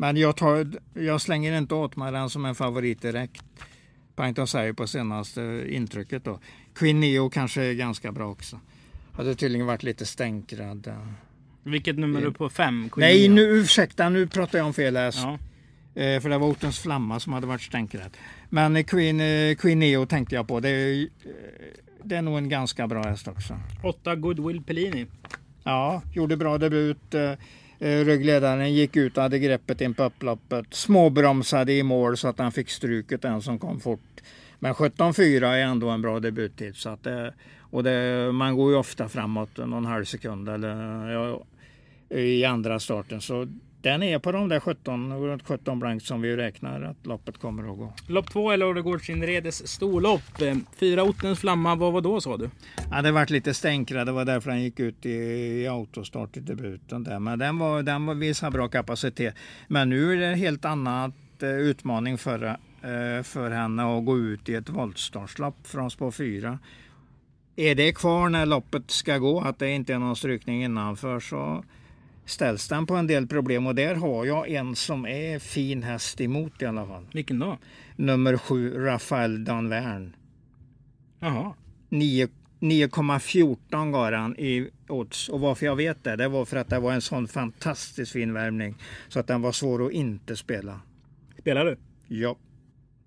Men 0.00 0.16
jag, 0.16 0.36
tar, 0.36 0.66
jag 0.94 1.20
slänger 1.20 1.58
inte 1.58 1.74
åt 1.74 1.96
mig 1.96 2.12
den 2.12 2.30
som 2.30 2.44
en 2.44 2.54
favorit 2.54 3.02
direkt. 3.02 3.44
Pint 4.16 4.38
of 4.38 4.48
Cider 4.48 4.72
på 4.72 4.86
senaste 4.86 5.66
intrycket 5.68 6.24
då. 6.24 6.38
Queen 6.74 7.00
Neo 7.00 7.30
kanske 7.30 7.62
är 7.62 7.72
ganska 7.72 8.12
bra 8.12 8.30
också. 8.30 8.60
Hade 9.12 9.34
tydligen 9.34 9.66
varit 9.66 9.82
lite 9.82 10.06
stänkrad. 10.06 10.92
Vilket 11.62 11.98
nummer 11.98 12.20
är 12.20 12.24
du 12.24 12.32
på? 12.32 12.48
Fem? 12.48 12.90
Queen 12.90 13.08
Nej, 13.08 13.28
Neo. 13.28 13.34
nu, 13.34 13.42
ursäkta, 13.42 14.08
nu 14.08 14.26
pratar 14.26 14.58
jag 14.58 14.66
om 14.66 14.74
fel 14.74 14.96
häst. 14.96 15.18
Ja. 15.22 15.38
Eh, 16.02 16.20
för 16.20 16.28
det 16.28 16.38
var 16.38 16.48
Otens 16.48 16.78
Flamma 16.78 17.20
som 17.20 17.32
hade 17.32 17.46
varit 17.46 17.62
stänkrädd. 17.62 18.16
Men 18.50 18.76
eh, 18.76 18.84
Queen, 18.84 19.20
eh, 19.20 19.56
Queen 19.56 19.78
Neo 19.78 20.06
tänkte 20.06 20.34
jag 20.34 20.48
på. 20.48 20.60
Det 20.60 20.68
är, 20.68 21.02
eh, 21.02 21.08
det 22.04 22.16
är 22.16 22.22
nog 22.22 22.38
en 22.38 22.48
ganska 22.48 22.86
bra 22.86 23.02
häst 23.02 23.28
också. 23.28 23.56
Åtta 23.82 24.16
Goodwill 24.16 24.62
Pellini. 24.62 25.06
Ja, 25.64 26.02
gjorde 26.14 26.36
bra 26.36 26.58
debut. 26.58 27.14
Eh, 27.80 28.04
ryggledaren 28.04 28.74
gick 28.74 28.96
ut 28.96 29.16
och 29.16 29.22
hade 29.22 29.38
greppet 29.38 29.80
in 29.80 29.94
på 29.94 30.04
upploppet. 30.04 30.66
Småbromsade 30.70 31.72
i 31.72 31.82
mål 31.82 32.16
så 32.16 32.28
att 32.28 32.38
han 32.38 32.52
fick 32.52 32.70
struket 32.70 33.22
den 33.22 33.42
som 33.42 33.58
kom 33.58 33.80
fort. 33.80 34.20
Men 34.58 34.74
17.4 34.74 35.46
är 35.46 35.58
ändå 35.58 35.88
en 35.88 36.02
bra 36.02 36.20
debuttid. 36.20 36.76
Så 36.76 36.88
att 36.88 37.02
det, 37.02 37.34
och 37.60 37.84
det, 37.84 38.32
man 38.32 38.56
går 38.56 38.70
ju 38.70 38.76
ofta 38.78 39.08
framåt 39.08 39.56
någon 39.56 39.84
halv 39.84 40.04
sekund 40.04 40.48
eller, 40.48 41.08
ja, 41.10 41.44
i 42.16 42.44
andra 42.44 42.80
starten. 42.80 43.20
Så 43.20 43.46
den 43.82 44.02
är 44.02 44.18
på 44.18 44.32
de 44.32 44.48
där 44.48 44.60
17, 44.60 45.12
runt 45.12 45.42
17 45.46 45.78
blankt 45.78 46.06
som 46.06 46.20
vi 46.20 46.36
räknar 46.36 46.82
att 46.82 47.06
loppet 47.06 47.38
kommer 47.38 47.72
att 47.72 47.78
gå. 47.78 47.92
Lopp 48.06 48.30
två 48.30 48.50
är 48.50 48.56
Lodegårdsinredes 48.56 49.68
storlopp. 49.68 50.40
Eh, 50.40 50.56
Fyra 50.76 51.02
Ottens 51.02 51.40
Flamma, 51.40 51.74
vad 51.74 51.92
var 51.92 52.00
då 52.00 52.20
sa 52.20 52.36
du? 52.36 52.50
Ja, 52.90 53.02
det 53.02 53.12
varit 53.12 53.30
lite 53.30 53.54
stänkra. 53.54 54.04
Det 54.04 54.12
var 54.12 54.24
därför 54.24 54.50
han 54.50 54.62
gick 54.62 54.80
ut 54.80 55.06
i, 55.06 55.10
i 55.10 55.68
autostart 55.68 56.36
i 56.36 56.40
debuten. 56.40 57.04
Där. 57.04 57.18
Men 57.18 57.38
den, 57.38 57.58
var, 57.58 57.82
den 57.82 58.06
var, 58.06 58.14
visade 58.14 58.52
bra 58.52 58.68
kapacitet. 58.68 59.34
Men 59.68 59.88
nu 59.88 60.12
är 60.12 60.16
det 60.16 60.26
en 60.26 60.38
helt 60.38 60.64
annat 60.64 61.42
eh, 61.42 61.48
utmaning 61.48 62.18
för, 62.18 62.44
eh, 62.44 63.22
för 63.22 63.50
henne 63.50 63.98
att 63.98 64.04
gå 64.04 64.18
ut 64.18 64.48
i 64.48 64.54
ett 64.54 64.68
voltstartslopp 64.68 65.66
från 65.66 65.90
spår 65.90 66.10
4. 66.10 66.58
Är 67.56 67.74
det 67.74 67.92
kvar 67.92 68.28
när 68.28 68.46
loppet 68.46 68.90
ska 68.90 69.18
gå, 69.18 69.40
att 69.40 69.58
det 69.58 69.70
inte 69.70 69.94
är 69.94 69.98
någon 69.98 70.16
strykning 70.16 70.64
innanför, 70.64 71.20
så 71.20 71.64
ställs 72.30 72.68
den 72.68 72.86
på 72.86 72.94
en 72.94 73.06
del 73.06 73.26
problem. 73.26 73.66
Och 73.66 73.74
där 73.74 73.94
har 73.94 74.24
jag 74.24 74.48
en 74.48 74.76
som 74.76 75.06
är 75.06 75.38
fin 75.38 75.82
häst 75.82 76.20
emot 76.20 76.62
i 76.62 76.66
alla 76.66 76.86
fall. 76.86 77.06
Vilken 77.12 77.38
då? 77.38 77.58
Nummer 77.96 78.36
7, 78.36 78.84
Rafael 78.84 79.44
Danvern. 79.44 80.16
Jaha. 81.20 81.54
9 81.88 82.28
9,14 82.60 83.92
gav 83.92 84.12
han 84.12 84.36
i 84.36 84.70
odds. 84.88 85.28
Och 85.28 85.40
varför 85.40 85.66
jag 85.66 85.76
vet 85.76 86.04
det, 86.04 86.16
det 86.16 86.28
var 86.28 86.44
för 86.44 86.56
att 86.56 86.68
det 86.68 86.78
var 86.78 86.92
en 86.92 87.00
sån 87.00 87.28
fantastiskt 87.28 88.12
fin 88.12 88.32
värmning. 88.32 88.74
Så 89.08 89.20
att 89.20 89.26
den 89.26 89.42
var 89.42 89.52
svår 89.52 89.86
att 89.86 89.92
inte 89.92 90.36
spela. 90.36 90.80
Spelar 91.38 91.64
du? 91.64 91.76
Ja. 92.08 92.36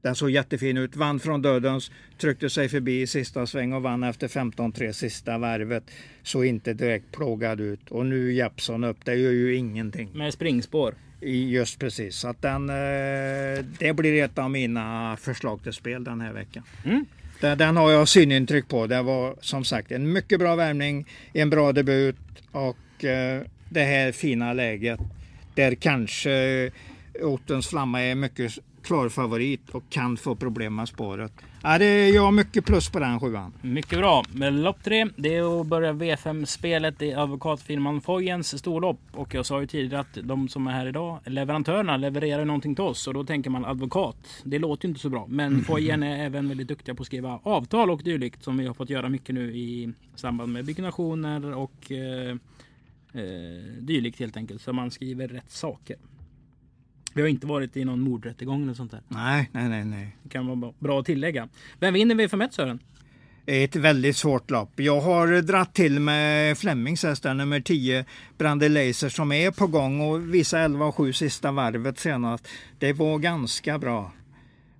Den 0.03 0.15
såg 0.15 0.29
jättefin 0.29 0.77
ut. 0.77 0.95
Vann 0.95 1.19
från 1.19 1.41
dödens, 1.41 1.91
tryckte 2.17 2.49
sig 2.49 2.69
förbi 2.69 3.01
i 3.01 3.07
sista 3.07 3.47
sväng 3.47 3.73
och 3.73 3.81
vann 3.81 4.03
efter 4.03 4.27
15-3 4.27 4.91
sista 4.91 5.37
varvet. 5.37 5.83
Såg 6.23 6.45
inte 6.45 6.73
direkt 6.73 7.11
plågad 7.11 7.61
ut. 7.61 7.89
Och 7.89 8.05
nu 8.05 8.33
Jeppson 8.33 8.83
upp, 8.83 9.05
det 9.05 9.15
gör 9.15 9.31
ju 9.31 9.55
ingenting. 9.55 10.09
Med 10.13 10.33
springspår. 10.33 10.95
Just 11.21 11.79
precis. 11.79 12.15
Så 12.15 12.27
att 12.27 12.41
den, 12.41 12.69
eh, 12.69 13.65
det 13.79 13.93
blir 13.93 14.23
ett 14.23 14.37
av 14.37 14.51
mina 14.51 15.17
förslag 15.17 15.63
till 15.63 15.73
spel 15.73 16.03
den 16.03 16.21
här 16.21 16.33
veckan. 16.33 16.63
Mm. 16.85 17.05
Den, 17.41 17.57
den 17.57 17.77
har 17.77 17.91
jag 17.91 18.07
synintryck 18.07 18.67
på. 18.67 18.87
Det 18.87 19.01
var 19.01 19.35
som 19.41 19.63
sagt 19.63 19.91
en 19.91 20.13
mycket 20.13 20.39
bra 20.39 20.55
värmning, 20.55 21.07
en 21.33 21.49
bra 21.49 21.71
debut 21.71 22.15
och 22.51 23.05
eh, 23.05 23.41
det 23.69 23.83
här 23.83 24.11
fina 24.11 24.53
läget 24.53 24.99
där 25.55 25.75
kanske 25.75 26.71
Ottens 27.21 27.67
Flamma 27.67 28.01
är 28.01 28.15
mycket 28.15 28.59
klar 28.83 29.09
favorit 29.09 29.69
och 29.69 29.83
kan 29.89 30.17
få 30.17 30.35
problem 30.35 30.75
med 30.75 30.87
spåret. 30.87 31.31
Ja, 31.63 31.77
det 31.77 31.85
är 31.85 32.13
jag 32.13 32.33
mycket 32.33 32.65
plus 32.65 32.89
på 32.89 32.99
den 32.99 33.19
sjuan. 33.19 33.53
Mycket 33.61 33.99
bra. 33.99 34.23
Men 34.33 34.61
lopp 34.61 34.83
tre, 34.83 35.07
det 35.15 35.35
är 35.35 35.61
att 35.61 35.67
börja 35.67 35.93
V5-spelet 35.93 37.01
i 37.01 37.13
advokatfirman 37.13 38.01
Fojens 38.01 38.59
storlopp. 38.59 38.99
Och 39.11 39.33
jag 39.33 39.45
sa 39.45 39.61
ju 39.61 39.67
tidigare 39.67 40.01
att 40.01 40.17
de 40.23 40.49
som 40.49 40.67
är 40.67 40.71
här 40.71 40.85
idag, 40.85 41.19
leverantörerna, 41.25 41.97
levererar 41.97 42.45
någonting 42.45 42.75
till 42.75 42.83
oss. 42.83 43.07
Och 43.07 43.13
då 43.13 43.23
tänker 43.23 43.49
man 43.49 43.65
advokat. 43.65 44.41
Det 44.43 44.59
låter 44.59 44.85
ju 44.85 44.89
inte 44.89 45.01
så 45.01 45.09
bra. 45.09 45.25
Men 45.29 45.63
Fojen 45.63 46.03
är 46.03 46.25
även 46.25 46.49
väldigt 46.49 46.67
duktiga 46.67 46.95
på 46.95 47.01
att 47.01 47.07
skriva 47.07 47.39
avtal 47.43 47.89
och 47.89 48.03
dylikt. 48.03 48.43
Som 48.43 48.57
vi 48.57 48.67
har 48.67 48.73
fått 48.73 48.89
göra 48.89 49.09
mycket 49.09 49.35
nu 49.35 49.55
i 49.55 49.93
samband 50.15 50.53
med 50.53 50.65
byggnationer 50.65 51.55
och 51.55 51.91
eh, 51.91 52.37
eh, 53.13 53.63
dylikt 53.79 54.19
helt 54.19 54.37
enkelt. 54.37 54.61
Så 54.61 54.73
man 54.73 54.91
skriver 54.91 55.27
rätt 55.27 55.51
saker. 55.51 55.97
Vi 57.13 57.21
har 57.21 57.29
inte 57.29 57.47
varit 57.47 57.77
i 57.77 57.85
någon 57.85 58.01
mordrättegång 58.01 58.63
eller 58.63 58.73
sånt 58.73 58.91
där. 58.91 59.01
Nej, 59.07 59.49
nej, 59.51 59.69
nej, 59.69 59.85
nej. 59.85 60.17
Det 60.23 60.29
kan 60.29 60.59
vara 60.59 60.73
bra 60.79 60.99
att 60.99 61.05
tillägga. 61.05 61.49
Vem 61.79 61.93
vinner 61.93 62.15
V51 62.15 62.49
Sören? 62.51 62.79
Ett 63.45 63.75
väldigt 63.75 64.17
svårt 64.17 64.51
lopp. 64.51 64.69
Jag 64.75 65.01
har 65.01 65.41
dratt 65.41 65.73
till 65.73 65.99
med 65.99 66.57
Flemings 66.57 67.03
häst, 67.03 67.23
nummer 67.23 67.59
10, 67.59 68.05
Brande 68.37 68.69
Laser, 68.69 69.09
som 69.09 69.31
är 69.31 69.51
på 69.51 69.67
gång 69.67 70.01
och 70.01 70.33
visar 70.33 70.59
11 70.59 70.85
och 70.85 70.95
7 70.95 71.13
sista 71.13 71.51
varvet 71.51 71.99
senast. 71.99 72.47
Det 72.79 72.93
var 72.93 73.19
ganska 73.19 73.79
bra. 73.79 74.11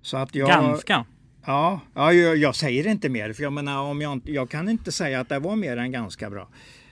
Så 0.02 0.16
att 0.16 0.34
jag, 0.34 0.48
Ganska. 0.48 1.04
Ja, 1.46 1.80
ja 1.94 2.12
jag, 2.12 2.36
jag 2.36 2.56
säger 2.56 2.86
inte 2.86 3.08
mer. 3.08 3.32
För 3.32 3.42
jag, 3.42 3.52
menar, 3.52 3.80
om 3.80 4.00
jag, 4.00 4.20
jag 4.24 4.50
kan 4.50 4.68
inte 4.68 4.92
säga 4.92 5.20
att 5.20 5.28
det 5.28 5.38
var 5.38 5.56
mer 5.56 5.76
än 5.76 5.92
ganska 5.92 6.30
bra. 6.30 6.48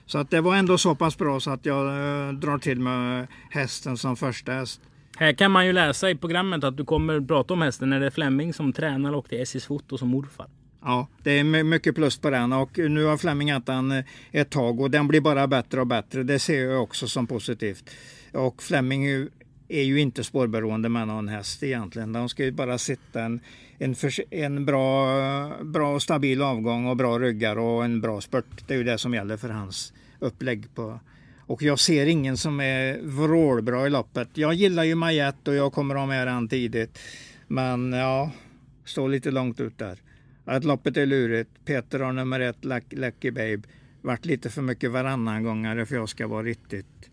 Så 0.07 0.19
att 0.19 0.31
det 0.31 0.41
var 0.41 0.57
ändå 0.57 0.79
så 0.79 0.95
pass 0.95 1.19
bra 1.19 1.41
så 1.41 1.51
att 1.51 1.67
jag 1.67 1.87
eh, 1.87 2.33
drar 2.33 2.59
till 2.59 2.81
med 2.81 3.27
hästen 3.51 3.97
som 3.97 4.17
första 4.17 4.53
häst. 4.53 4.81
Här 5.19 5.33
kan 5.33 5.51
man 5.51 5.67
ju 5.67 5.73
läsa 5.73 6.11
i 6.11 6.15
programmet 6.15 6.65
att 6.65 6.77
du 6.77 6.85
kommer 6.85 7.21
prata 7.21 7.55
om 7.55 7.63
hästen 7.63 7.91
när 7.91 8.01
det 8.01 8.07
är 8.07 8.11
Flemming 8.11 8.53
som 8.53 8.73
tränar 8.73 9.13
och 9.13 9.27
det 9.31 9.39
är 9.39 9.43
SJs 9.43 9.67
foto 9.67 9.99
som 9.99 10.09
morfar. 10.09 10.47
Ja, 10.85 11.09
det 11.23 11.31
är 11.31 11.45
mycket 11.65 11.95
plus 11.95 12.19
på 12.19 12.31
den 12.31 12.53
och 12.53 12.79
nu 12.79 13.05
har 13.05 13.17
Flemming 13.17 13.53
haft 13.53 13.67
den 13.67 13.93
eh, 13.93 14.05
ett 14.33 14.51
tag 14.51 14.81
och 14.81 14.91
den 14.91 15.09
blir 15.09 15.21
bara 15.21 15.47
bättre 15.47 15.81
och 15.81 15.87
bättre. 15.87 16.23
Det 16.23 16.39
ser 16.39 16.65
jag 16.65 16.83
också 16.83 17.09
som 17.09 17.27
positivt. 17.27 17.91
Och 18.33 18.63
Flemming 18.63 19.05
är 19.69 19.83
ju- 19.83 20.01
inte 20.01 20.25
spårberoende 20.25 20.89
med 20.89 21.07
någon 21.09 21.29
häst 21.29 21.63
egentligen. 21.63 22.13
De 22.13 22.29
ska 22.29 22.45
ju 22.45 22.51
bara 22.53 22.79
sitta 22.79 23.23
en, 23.23 23.41
en, 23.79 23.95
en 24.31 24.65
bra, 24.65 25.63
bra 25.63 25.95
och 25.95 26.03
stabil 26.03 26.43
avgång 26.43 26.87
och 26.87 26.97
bra 26.97 27.19
ryggar 27.19 27.57
och 27.59 27.85
en 27.85 28.01
bra 28.01 28.21
spurt. 28.21 28.65
Det 28.67 28.75
är 28.75 28.79
ju 28.79 28.85
det 28.85 28.99
som 28.99 29.15
gäller 29.15 29.37
för 29.37 29.49
hans 29.49 29.93
upplägg. 30.19 30.75
på 30.75 31.01
och 31.47 31.63
jag 31.63 31.79
ser 31.79 32.07
ingen 32.07 32.37
som 32.37 32.61
är 32.61 32.99
vrålbra 33.03 33.87
i 33.87 33.91
loppet. 33.91 34.29
Jag 34.35 34.55
gillar 34.55 34.85
ju 34.85 34.95
Majette 34.95 35.51
och 35.51 35.57
jag 35.57 35.73
kommer 35.73 35.95
ha 35.95 36.07
med 36.07 36.27
den 36.27 36.49
tidigt. 36.49 36.99
Men 37.49 37.93
ja, 37.93 38.31
står 38.85 39.09
lite 39.09 39.31
långt 39.31 39.61
ut 39.61 39.79
där. 39.79 39.99
Att 40.45 40.65
loppet 40.65 40.97
är 40.97 41.07
lurigt. 41.07 41.51
Peter 41.65 42.01
har 42.01 42.13
nummer 42.13 42.41
ett, 42.41 42.65
Lucky 42.91 43.31
Babe. 43.31 43.63
Vart 44.03 44.25
lite 44.25 44.51
för 44.51 44.63
mycket 44.63 44.91
varannan 44.91 45.45
gångare 45.45 45.87
för 45.87 45.95
jag 45.95 46.09
ska 46.09 46.27
vara 46.27 46.43
riktigt, 46.43 47.11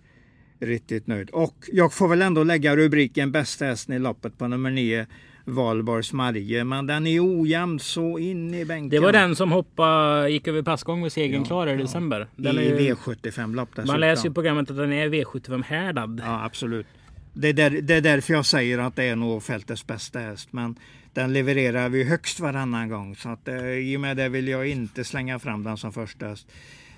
riktigt 0.60 1.08
nöjd. 1.08 1.30
Och 1.30 1.70
jag 1.72 1.94
får 1.94 2.08
väl 2.08 2.22
ändå 2.22 2.44
lägga 2.44 2.76
rubriken 2.76 3.32
bästa 3.32 3.66
hästen 3.66 3.96
i 3.96 4.00
loppet 4.00 4.38
på 4.38 4.48
nummer 4.48 4.72
nio, 4.72 5.08
Valborgs 5.50 6.14
Marie. 6.14 6.64
Men 6.64 6.88
den 6.88 7.08
är 7.08 7.42
ojämn 7.42 7.80
så 7.80 8.20
in 8.20 8.54
i 8.54 8.66
bänken. 8.66 8.90
Det 8.90 9.00
var 9.00 9.12
den 9.12 9.36
som 9.36 9.52
hoppade, 9.52 10.30
gick 10.30 10.48
över 10.48 10.62
passgång 10.62 11.02
med 11.02 11.12
segern 11.12 11.42
Ja, 11.42 11.48
klar 11.48 11.68
i 11.68 11.72
ja. 11.72 11.78
december. 11.78 12.28
I 12.38 12.42
Den 12.42 12.58
är 12.58 12.62
ju, 12.62 12.94
V75-lopp 12.94 13.70
dessutom. 13.70 13.94
man 13.94 14.00
läser 14.00 14.24
ju 14.24 14.32
i 14.32 14.34
programmet 14.34 14.72
att 14.72 14.78
den 14.78 14.94
är 14.94 15.10
V75 15.10 15.64
härdad. 15.64 16.22
Ja, 16.26 16.46
absolut. 16.46 16.88
Det 17.34 17.48
är, 17.48 17.54
där, 17.54 17.70
det 17.70 17.94
är 17.96 18.02
därför 18.02 18.34
jag 18.34 18.46
säger 18.46 18.78
att 18.80 18.96
det 18.96 19.04
är 19.04 19.16
nog 19.16 19.44
fältets 19.44 19.88
bästa 19.88 20.20
häst. 20.20 20.48
Men 20.52 20.76
den 21.14 21.34
levererar 21.34 21.90
vi 21.90 22.04
högst 22.04 22.40
varannan 22.40 22.90
gång. 22.90 23.16
Så 23.16 23.30
att, 23.30 23.48
eh, 23.48 23.66
i 23.66 23.98
och 23.98 24.02
med 24.02 24.18
det 24.18 24.30
vill 24.30 24.48
jag 24.48 24.68
inte 24.68 25.04
slänga 25.04 25.40
fram 25.40 25.64
den 25.64 25.78
som 25.78 25.94
första 25.94 26.26
häst. 26.28 26.48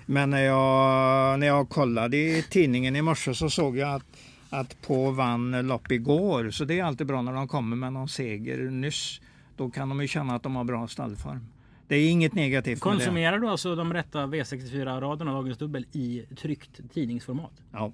Men 0.06 0.30
när 0.30 0.42
jag, 0.42 1.40
när 1.40 1.46
jag 1.46 1.68
kollade 1.68 2.16
i 2.16 2.44
tidningen 2.50 2.96
i 2.96 3.02
morse 3.02 3.34
så 3.34 3.50
såg 3.50 3.76
jag 3.76 3.94
att, 3.94 4.04
att 4.52 4.82
på 4.82 5.10
vann 5.10 5.66
lopp 5.66 5.90
igår. 5.90 6.50
Så 6.50 6.64
det 6.64 6.78
är 6.78 6.84
alltid 6.84 7.06
bra 7.06 7.22
när 7.22 7.32
de 7.32 7.48
kommer 7.48 7.76
med 7.76 7.92
någon 7.92 8.08
seger 8.08 8.58
nyss. 8.58 9.20
Då 9.56 9.70
kan 9.70 9.88
de 9.88 10.00
ju 10.00 10.08
känna 10.08 10.34
att 10.34 10.42
de 10.42 10.56
har 10.56 10.64
bra 10.64 10.88
stallform. 10.88 11.46
Det 11.88 11.96
är 11.96 12.10
inget 12.10 12.34
negativt. 12.34 12.80
Konsumerar 12.80 13.38
du 13.38 13.48
alltså 13.48 13.76
de 13.76 13.92
rätta 13.92 14.26
V64-raderna 14.26 15.32
Dagens 15.32 15.58
Dubbel 15.58 15.86
i 15.92 16.24
tryckt 16.36 16.80
tidningsformat? 16.94 17.52
Ja. 17.72 17.92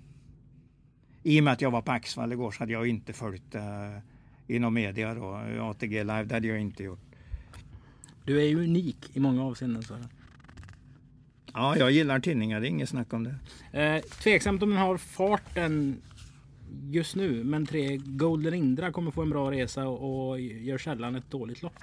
I 1.22 1.40
och 1.40 1.44
med 1.44 1.52
att 1.52 1.60
jag 1.60 1.70
var 1.70 1.82
på 1.82 1.92
Axvall 1.92 2.32
igår 2.32 2.50
så 2.50 2.58
hade 2.58 2.72
jag 2.72 2.86
inte 2.86 3.12
följt 3.12 3.54
eh, 3.54 3.62
inom 4.46 4.74
media 4.74 5.14
då. 5.14 5.40
ATG 5.60 6.04
live, 6.04 6.24
det 6.24 6.34
hade 6.34 6.48
jag 6.48 6.60
inte 6.60 6.82
gjort. 6.82 7.00
Du 8.24 8.40
är 8.40 8.46
ju 8.46 8.64
unik 8.64 9.10
i 9.12 9.20
många 9.20 9.44
avseenden. 9.44 9.82
Sören. 9.82 10.08
Ja, 11.54 11.76
jag 11.76 11.90
gillar 11.90 12.20
tidningar, 12.20 12.60
det 12.60 12.66
är 12.66 12.68
inget 12.68 12.88
snack 12.88 13.12
om 13.12 13.24
det. 13.24 13.34
Eh, 13.82 14.02
tveksamt 14.02 14.62
om 14.62 14.70
den 14.70 14.78
har 14.78 14.96
farten 14.96 16.02
just 16.90 17.16
nu. 17.16 17.44
Men 17.44 17.66
tre 17.66 17.96
Golden 17.96 18.54
Indra 18.54 18.92
kommer 18.92 19.10
få 19.10 19.22
en 19.22 19.30
bra 19.30 19.50
resa 19.50 19.88
och 19.88 20.40
gör 20.40 20.78
sällan 20.78 21.14
ett 21.14 21.30
dåligt 21.30 21.62
lopp. 21.62 21.78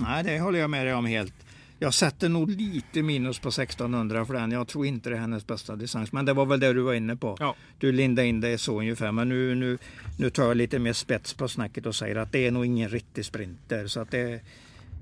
Nej, 0.00 0.24
det 0.24 0.40
håller 0.40 0.58
jag 0.58 0.70
med 0.70 0.86
dig 0.86 0.94
om 0.94 1.06
helt. 1.06 1.34
Jag 1.82 1.94
sätter 1.94 2.28
nog 2.28 2.50
lite 2.50 3.02
minus 3.02 3.38
på 3.38 3.48
1600 3.48 4.24
för 4.24 4.34
den. 4.34 4.50
Jag 4.50 4.68
tror 4.68 4.86
inte 4.86 5.10
det 5.10 5.16
är 5.16 5.20
hennes 5.20 5.46
bästa 5.46 5.76
distans. 5.76 6.12
Men 6.12 6.24
det 6.24 6.32
var 6.32 6.46
väl 6.46 6.60
det 6.60 6.72
du 6.72 6.80
var 6.80 6.94
inne 6.94 7.16
på. 7.16 7.36
Ja. 7.38 7.54
Du 7.78 7.92
lindade 7.92 8.28
in 8.28 8.40
det 8.40 8.58
så 8.58 8.80
ungefär. 8.80 9.12
Men 9.12 9.28
nu, 9.28 9.54
nu, 9.54 9.78
nu 10.18 10.30
tar 10.30 10.42
jag 10.42 10.56
lite 10.56 10.78
mer 10.78 10.92
spets 10.92 11.34
på 11.34 11.48
snacket 11.48 11.86
och 11.86 11.94
säger 11.94 12.16
att 12.16 12.32
det 12.32 12.46
är 12.46 12.50
nog 12.50 12.66
ingen 12.66 12.88
riktig 12.88 13.24
sprinter. 13.24 13.86
Så 13.86 14.00
att 14.00 14.10
det, 14.10 14.40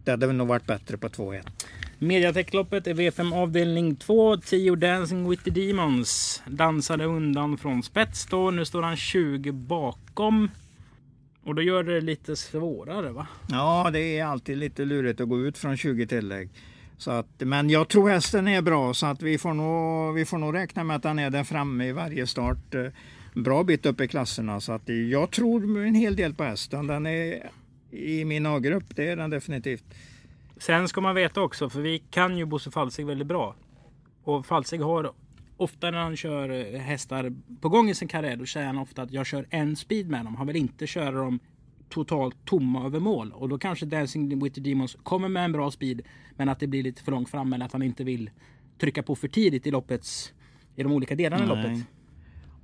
det 0.04 0.10
hade 0.10 0.32
nog 0.32 0.48
varit 0.48 0.66
bättre 0.66 0.96
på 0.96 1.08
2-1. 1.08 1.42
Mediatekloppet 2.00 2.86
är 2.86 2.94
V5 2.94 3.34
avdelning 3.34 3.96
2. 3.96 4.36
10 4.36 4.76
Dancing 4.76 5.30
with 5.30 5.44
the 5.44 5.50
Demons. 5.50 6.42
Dansade 6.46 7.04
undan 7.04 7.58
från 7.58 7.82
spets 7.82 8.26
då. 8.26 8.50
Nu 8.50 8.64
står 8.64 8.82
han 8.82 8.96
20 8.96 9.52
bakom. 9.52 10.50
Och 11.44 11.54
då 11.54 11.62
gör 11.62 11.82
det 11.82 12.00
lite 12.00 12.36
svårare 12.36 13.12
va? 13.12 13.26
Ja, 13.50 13.90
det 13.92 14.18
är 14.18 14.24
alltid 14.24 14.58
lite 14.58 14.84
lurigt 14.84 15.20
att 15.20 15.28
gå 15.28 15.40
ut 15.40 15.58
från 15.58 15.76
20 15.76 16.06
tillägg. 16.06 16.50
Så 16.98 17.10
att, 17.10 17.26
men 17.38 17.70
jag 17.70 17.88
tror 17.88 18.08
hästen 18.08 18.48
är 18.48 18.62
bra 18.62 18.94
så 18.94 19.06
att 19.06 19.22
vi 19.22 19.38
får, 19.38 19.54
nog, 19.54 20.14
vi 20.14 20.24
får 20.24 20.38
nog 20.38 20.54
räkna 20.54 20.84
med 20.84 20.96
att 20.96 21.04
han 21.04 21.18
är 21.18 21.30
där 21.30 21.44
framme 21.44 21.86
i 21.86 21.92
varje 21.92 22.26
start. 22.26 22.74
Eh, 22.74 22.86
bra 23.34 23.64
bit 23.64 23.86
upp 23.86 24.00
i 24.00 24.08
klasserna 24.08 24.60
så 24.60 24.72
att 24.72 24.88
jag 25.10 25.30
tror 25.30 25.86
en 25.86 25.94
hel 25.94 26.16
del 26.16 26.34
på 26.34 26.44
hästen. 26.44 26.86
Den 26.86 27.06
är 27.06 27.50
i 27.90 28.24
min 28.24 28.46
A-grupp, 28.46 28.96
det 28.96 29.08
är 29.08 29.16
den 29.16 29.30
definitivt. 29.30 29.84
Sen 30.58 30.88
ska 30.88 31.00
man 31.00 31.14
veta 31.14 31.40
också, 31.40 31.70
för 31.70 31.80
vi 31.80 31.98
kan 31.98 32.38
ju 32.38 32.44
Bosse 32.44 32.70
Falsig 32.70 33.06
väldigt 33.06 33.26
bra. 33.26 33.54
Och 34.24 34.46
Falsig 34.46 34.80
har 34.80 35.12
ofta 35.56 35.90
när 35.90 35.98
han 35.98 36.16
kör 36.16 36.74
eh, 36.74 36.80
hästar 36.80 37.32
på 37.60 37.68
gång 37.68 37.90
i 37.90 37.94
sin 37.94 38.08
karriär, 38.08 38.36
då 38.36 38.46
säger 38.46 38.66
han 38.66 38.78
ofta 38.78 39.02
att 39.02 39.12
jag 39.12 39.26
kör 39.26 39.46
en 39.50 39.76
speed 39.76 40.08
med 40.08 40.24
dem. 40.24 40.36
Han 40.36 40.46
vill 40.46 40.56
inte 40.56 40.86
köra 40.86 41.10
dem 41.10 41.40
totalt 41.88 42.44
tomma 42.44 42.86
över 42.86 43.00
mål. 43.00 43.32
Och 43.32 43.48
då 43.48 43.58
kanske 43.58 43.86
Dancing 43.86 44.44
with 44.44 44.54
the 44.54 44.60
Demons 44.60 44.96
kommer 45.02 45.28
med 45.28 45.44
en 45.44 45.52
bra 45.52 45.70
speed, 45.70 46.02
men 46.36 46.48
att 46.48 46.60
det 46.60 46.66
blir 46.66 46.82
lite 46.82 47.02
för 47.02 47.12
långt 47.12 47.30
fram 47.30 47.52
eller 47.52 47.64
att 47.64 47.72
han 47.72 47.82
inte 47.82 48.04
vill 48.04 48.30
trycka 48.80 49.02
på 49.02 49.16
för 49.16 49.28
tidigt 49.28 49.66
i 49.66 49.70
loppets 49.70 50.32
i 50.76 50.82
de 50.82 50.92
olika 50.92 51.14
delarna 51.14 51.44
i 51.44 51.46
loppet. 51.46 51.86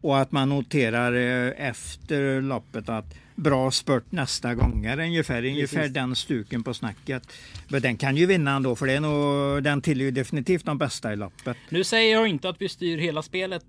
Och 0.00 0.20
att 0.20 0.32
man 0.32 0.48
noterar 0.48 1.12
eh, 1.12 1.68
efter 1.68 2.40
loppet 2.40 2.88
att 2.88 3.14
bra 3.34 3.70
spurt 3.70 4.12
nästa 4.12 4.54
gånger 4.54 5.00
ungefär, 5.00 5.44
ungefär 5.44 5.88
den 5.88 6.16
stuken 6.16 6.62
på 6.62 6.74
snacket. 6.74 7.32
Men 7.68 7.82
den 7.82 7.96
kan 7.96 8.16
ju 8.16 8.26
vinna 8.26 8.56
ändå 8.56 8.76
för 8.76 8.86
det 8.86 8.92
är 8.92 9.00
nog, 9.00 9.62
den 9.62 9.82
tillhör 9.82 10.04
ju 10.04 10.10
definitivt 10.10 10.64
de 10.64 10.78
bästa 10.78 11.12
i 11.12 11.16
loppet. 11.16 11.56
Nu 11.68 11.84
säger 11.84 12.12
jag 12.12 12.28
inte 12.28 12.48
att 12.48 12.60
vi 12.60 12.68
styr 12.68 12.98
hela 12.98 13.22
spelet 13.22 13.64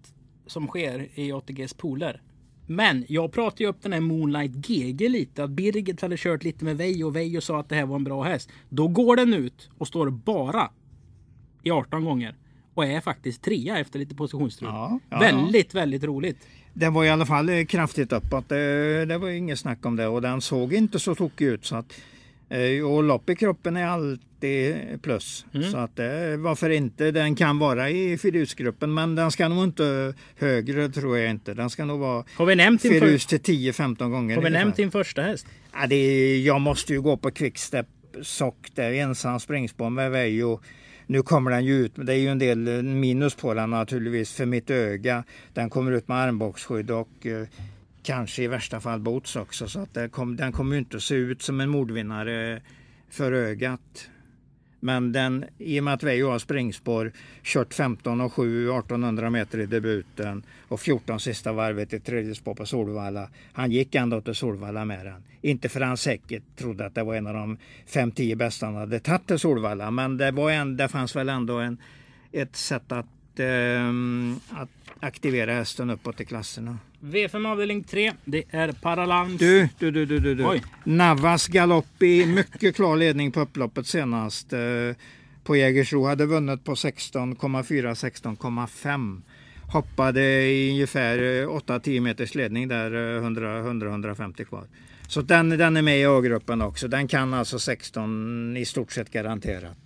som 0.48 0.68
sker 0.68 1.08
i 1.16 1.32
ATGs 1.32 1.74
pooler. 1.74 2.22
Men 2.68 3.06
jag 3.08 3.32
pratade 3.32 3.64
ju 3.64 3.70
upp 3.70 3.82
den 3.82 3.94
här 3.94 4.00
Moonlight 4.00 4.52
GG 4.52 5.10
lite. 5.10 5.44
Att 5.44 5.50
Birgit 5.50 6.02
hade 6.02 6.18
kört 6.18 6.44
lite 6.44 6.66
med 6.66 6.78
Veijo 6.78 7.08
och 7.08 7.16
Veijo 7.16 7.42
sa 7.42 7.60
att 7.60 7.70
det 7.70 7.76
här 7.76 7.86
var 7.86 7.96
en 7.96 8.04
bra 8.04 8.24
häst. 8.24 8.50
Då 8.70 8.88
går 8.88 9.16
den 9.16 9.34
ut 9.34 9.70
och 9.78 9.88
står 9.88 10.10
bara 10.10 10.72
i 11.64 11.72
18 11.72 12.06
gånger. 12.06 12.36
Och 12.76 12.86
är 12.86 13.02
faktiskt 13.02 13.42
trea 13.42 13.78
efter 13.80 14.00
lite 14.00 14.16
positionsstrul. 14.16 14.70
Ja, 14.70 15.00
ja, 15.10 15.20
väldigt, 15.20 15.74
väldigt 15.74 16.04
roligt. 16.04 16.38
Den 16.74 16.94
var 16.94 17.06
i 17.06 17.10
alla 17.10 17.26
fall 17.26 17.50
eh, 17.50 17.66
kraftigt 17.66 18.14
uppåt. 18.14 18.50
Det, 18.50 19.06
det 19.06 19.18
var 19.18 19.30
inget 19.30 19.60
snack 19.60 19.86
om 19.86 19.96
det 19.96 20.08
och 20.08 20.22
den 20.22 20.42
såg 20.42 20.74
inte 20.74 21.00
så 21.00 21.16
tokig 21.16 21.46
ut. 21.46 21.66
Så 21.66 21.76
att, 21.76 22.02
eh, 22.50 22.86
och 22.86 23.04
lopp 23.04 23.30
i 23.30 23.36
kroppen 23.36 23.78
är 23.78 23.86
alltid 23.88 24.76
plus. 25.02 25.46
Så 25.72 25.78
att 25.78 26.00
eh, 26.00 26.06
varför 26.38 26.70
inte? 26.70 27.12
Den 27.12 27.36
kan 27.36 27.60
vara 27.60 27.90
i 27.90 28.18
Fidusgruppen 28.18 28.94
men 28.94 29.16
den 29.16 29.32
ska 29.32 29.48
nog 29.48 29.64
inte 29.64 30.14
högre 30.40 30.90
tror 30.90 31.18
jag 31.18 31.30
inte. 31.30 31.54
Den 31.54 31.70
ska 31.70 31.86
nog 31.86 32.00
vara 32.00 32.24
Har 32.36 32.46
vi 32.46 32.56
nämnt. 32.56 32.82
Fidus 32.82 33.26
till 33.26 33.40
10-15 33.40 34.10
gånger. 34.10 34.36
Har 34.36 34.44
vi 34.44 34.50
nämnt 34.50 34.76
din 34.76 34.92
första 34.92 35.22
häst? 35.22 35.48
Ja, 35.74 35.88
det 35.88 35.96
är, 35.96 36.40
jag 36.40 36.62
måste 36.62 36.94
ju 36.94 37.02
gå 37.02 37.18
på 37.18 37.32
quickstep 37.32 37.88
sock 38.22 38.68
där, 38.76 38.92
ensam 38.94 39.40
springspår 39.40 39.90
med 39.90 40.12
Veijo. 40.12 40.60
Nu 41.08 41.22
kommer 41.22 41.52
den 41.52 41.66
ju 41.66 41.74
ut, 41.74 41.98
men 41.98 42.06
det 42.06 42.14
är 42.14 42.18
ju 42.18 42.28
en 42.28 42.40
del 42.40 42.68
eh, 42.68 42.84
minus 42.84 43.36
på 43.36 43.54
den 43.54 43.70
naturligtvis 43.70 44.34
för 44.34 44.46
mitt 44.46 44.70
öga. 44.70 45.24
Den 45.54 45.70
kommer 45.70 45.92
ut 45.92 46.08
med 46.08 46.18
armbågsskydd 46.18 46.92
och 46.92 47.26
eh, 47.26 47.48
kanske 48.04 48.44
i 48.44 48.48
värsta 48.48 48.80
fall 48.80 49.00
boots 49.00 49.36
också. 49.36 49.68
Så 49.68 49.80
att 49.80 50.12
kom, 50.12 50.36
den 50.36 50.52
kommer 50.52 50.76
ju 50.76 50.80
inte 50.80 50.98
att 50.98 51.04
se 51.04 51.16
ut 51.16 51.42
som 51.42 51.62
en 51.62 51.70
mordvinnare 51.70 52.62
för 53.10 53.32
ögat. 53.32 54.10
Men 54.80 55.12
den, 55.12 55.46
i 55.58 55.80
och 55.80 55.84
med 55.84 55.94
att 55.94 56.04
Veijo 56.04 56.30
har 56.30 56.40
springspår, 56.40 57.12
kört 57.44 57.74
15 57.74 58.22
och 58.22 58.34
7 58.34 58.70
1800 58.70 59.30
meter 59.30 59.60
i 59.60 59.66
debuten 59.66 60.44
och 60.68 60.80
14 60.80 61.20
sista 61.20 61.54
varvet 61.54 61.94
i 61.94 62.00
tredje 62.00 62.36
spår 62.36 62.56
på 62.56 62.66
Solvalla. 62.66 63.30
Han 63.54 63.72
gick 63.72 63.96
ändå 63.96 64.22
till 64.22 64.36
Solvalla 64.36 64.86
med 64.86 65.06
den. 65.06 65.24
Inte 65.46 65.70
för 65.70 65.82
han 65.82 65.98
säkert 65.98 66.44
trodde 66.56 66.86
att 66.86 66.96
det 66.96 67.04
var 67.04 67.16
en 67.16 67.28
av 67.28 67.34
de 67.34 67.58
5-10 67.88 68.36
bästa 68.36 68.66
han 68.66 68.76
hade 68.76 69.00
tagit 69.00 69.28
till 69.28 69.40
Solvalla. 69.40 69.92
Men 69.92 70.18
det, 70.18 70.32
var 70.32 70.52
en, 70.52 70.78
det 70.78 70.88
fanns 70.88 71.16
väl 71.16 71.30
ändå 71.30 71.58
en, 71.58 71.78
ett 72.32 72.56
sätt 72.56 72.92
att, 72.92 73.40
ehm, 73.40 74.40
att 74.50 74.70
aktivera 75.00 75.54
hästen 75.54 75.90
uppåt 75.90 76.22
i 76.22 76.26
klasserna. 76.26 76.78
V5 77.00 77.52
avdelning 77.52 77.84
3. 77.84 78.14
Det 78.26 78.44
är 78.50 78.72
Paralans. 78.72 79.40
Du, 79.40 79.70
du, 79.80 79.92
du, 79.92 80.06
du, 80.06 80.20
du. 80.20 80.36
du. 80.36 80.46
Oj. 80.46 80.64
Navas 80.84 81.48
galopp 81.48 82.04
i 82.04 82.26
mycket 82.26 82.76
klar 82.76 82.98
ledning 82.98 83.32
på 83.32 83.40
upploppet 83.40 83.88
senast. 83.88 84.54
Eh, 84.54 84.60
på 85.44 85.56
Jägersro 85.56 86.06
hade 86.06 86.26
vunnit 86.26 86.64
på 86.64 86.74
16,4 86.74 87.94
16,5. 87.94 89.22
Hoppade 89.74 90.22
i 90.24 90.72
ungefär 90.72 91.18
eh, 91.18 91.48
8-10 91.48 92.00
meters 92.00 92.36
ledning 92.36 92.68
där 92.68 93.18
eh, 93.18 93.22
100-150 93.22 94.44
kvar. 94.44 94.68
Så 95.08 95.22
den, 95.22 95.50
den 95.50 95.78
är 95.78 95.82
med 95.82 96.00
i 96.00 96.06
A-gruppen 96.06 96.62
också. 96.62 96.88
Den 96.88 97.08
kan 97.08 97.34
alltså 97.34 97.60
16 97.60 98.58
i 98.58 98.66
stort 98.66 98.92
sett 98.92 99.12
garanterat. 99.12 99.78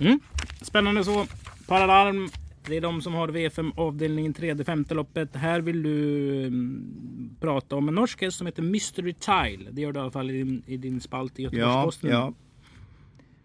Mm. 0.00 0.20
Spännande 0.62 1.04
så. 1.04 1.26
Paralarm. 1.66 2.28
Det 2.66 2.76
är 2.76 2.80
de 2.80 3.02
som 3.02 3.14
har 3.14 3.28
V5 3.28 3.72
avdelningen 3.76 4.34
3, 4.34 4.54
det 4.54 4.64
femte 4.64 4.94
loppet. 4.94 5.36
Här 5.36 5.60
vill 5.60 5.82
du 5.82 6.46
mm, 6.46 7.36
prata 7.40 7.76
om 7.76 7.88
en 7.88 7.94
norsk 7.94 8.22
häst 8.22 8.36
som 8.38 8.46
heter 8.46 8.62
Mystery 8.62 9.12
Tile. 9.14 9.70
Det 9.70 9.80
gör 9.82 9.92
du 9.92 9.98
i 9.98 10.02
alla 10.02 10.10
fall 10.10 10.30
i 10.30 10.38
din, 10.38 10.62
i 10.66 10.76
din 10.76 11.00
spalt 11.00 11.38
i 11.38 11.42
Ja, 11.42 11.50
Göteborgs-Posten. 11.50 12.10
ja. 12.10 12.32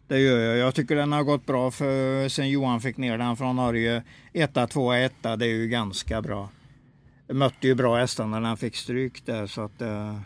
Det 0.08 0.19
gör 0.19 0.39
jag. 0.39 0.58
Jag 0.58 0.76
tycker 0.76 0.95
den 0.95 1.12
har 1.12 1.24
gått 1.24 1.45
bra 1.45 1.72
för 1.72 2.30
sen 2.30 2.50
Johan 2.50 2.82
fick 2.82 2.98
ner 2.98 3.17
den 3.17 3.38
från 3.38 3.56
Norge. 3.56 4.04
Etta, 4.34 4.67
tvåa, 4.67 5.00
etta. 5.00 5.36
Det 5.36 5.45
är 5.45 5.54
ju 5.54 5.67
ganska 5.67 6.22
bra. 6.22 6.50
Mötte 7.30 7.68
ju 7.68 7.76
bra 7.76 7.98
hästar 7.98 8.28
när 8.28 8.42
den 8.42 8.58
fick 8.58 8.76
stryk 8.76 9.26
där 9.26 9.48
så 9.48 9.62
att 9.62 9.82
eh, 9.82 10.20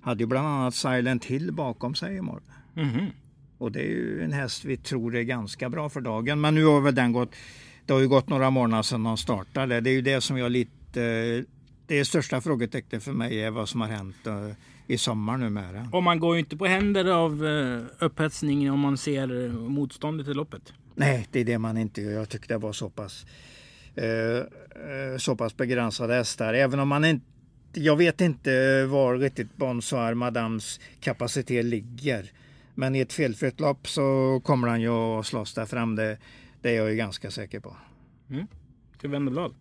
hade 0.00 0.22
ju 0.22 0.26
bland 0.26 0.48
annat 0.48 0.74
Silent 0.74 1.24
Hill 1.24 1.52
bakom 1.52 1.94
sig 1.94 2.16
imorgon. 2.16 2.52
Mhm. 2.74 3.06
Och 3.58 3.72
det 3.72 3.80
är 3.80 3.88
ju 3.88 4.22
en 4.24 4.32
häst 4.32 4.64
vi 4.64 4.76
tror 4.76 5.16
är 5.16 5.22
ganska 5.22 5.68
bra 5.68 5.88
för 5.88 6.00
dagen. 6.00 6.40
Men 6.40 6.54
nu 6.54 6.64
har 6.64 6.80
väl 6.80 6.94
den 6.94 7.12
gått. 7.12 7.34
Det 7.86 7.92
har 7.92 8.00
ju 8.00 8.08
gått 8.08 8.28
några 8.28 8.50
månader 8.50 8.82
sedan 8.82 9.02
de 9.02 9.16
startade. 9.16 9.80
Det 9.80 9.90
är 9.90 9.94
ju 9.94 10.02
det 10.02 10.20
som 10.20 10.38
jag 10.38 10.52
lite. 10.52 11.44
Det 11.86 12.04
största 12.04 12.40
frågetecknet 12.40 13.02
för 13.02 13.12
mig 13.12 13.40
är 13.42 13.50
vad 13.50 13.68
som 13.68 13.80
har 13.80 13.88
hänt 13.88 14.26
eh, 14.26 14.48
i 14.86 14.98
sommar 14.98 15.36
nu 15.36 15.50
med 15.50 15.74
den. 15.74 15.88
Och 15.92 16.02
man 16.02 16.20
går 16.20 16.34
ju 16.34 16.40
inte 16.40 16.56
på 16.56 16.66
händer 16.66 17.04
av 17.04 17.44
uh, 17.44 17.84
upphetsning 17.98 18.70
om 18.70 18.80
man 18.80 18.96
ser 18.96 19.44
eh, 19.44 19.52
motståndet 19.52 20.28
i 20.28 20.34
loppet. 20.34 20.72
Nej, 20.94 21.28
det 21.30 21.40
är 21.40 21.44
det 21.44 21.58
man 21.58 21.76
inte 21.76 22.02
gör. 22.02 22.12
Jag 22.12 22.28
tycker 22.28 22.48
det 22.48 22.58
var 22.58 22.72
så 22.72 22.90
pass, 22.90 23.24
eh, 23.24 23.28
eh, 23.28 23.32
så 25.18 25.36
pass 25.36 25.56
begränsade 25.56 26.14
hästar. 26.14 26.54
Även 26.54 26.80
om 26.80 26.88
man 26.88 27.04
inte, 27.04 27.26
jag 27.72 27.96
vet 27.96 28.20
inte 28.20 28.84
var 28.84 29.16
riktigt 29.16 29.56
Bonsoir 29.56 30.14
Madams 30.14 30.80
kapacitet 31.00 31.64
ligger. 31.64 32.30
Men 32.74 32.94
i 32.94 33.00
ett 33.00 33.12
felfritt 33.12 33.60
lopp 33.60 33.88
så 33.88 34.40
kommer 34.44 34.68
han 34.68 34.80
ju 34.80 34.88
att 34.88 35.26
slåss 35.26 35.54
där 35.54 35.66
fram. 35.66 35.96
Det, 35.96 36.18
det 36.60 36.70
är 36.70 36.76
jag 36.76 36.90
ju 36.90 36.96
ganska 36.96 37.30
säker 37.30 37.60
på. 37.60 37.76
Till 39.00 39.10
Wennerblad. 39.10 39.54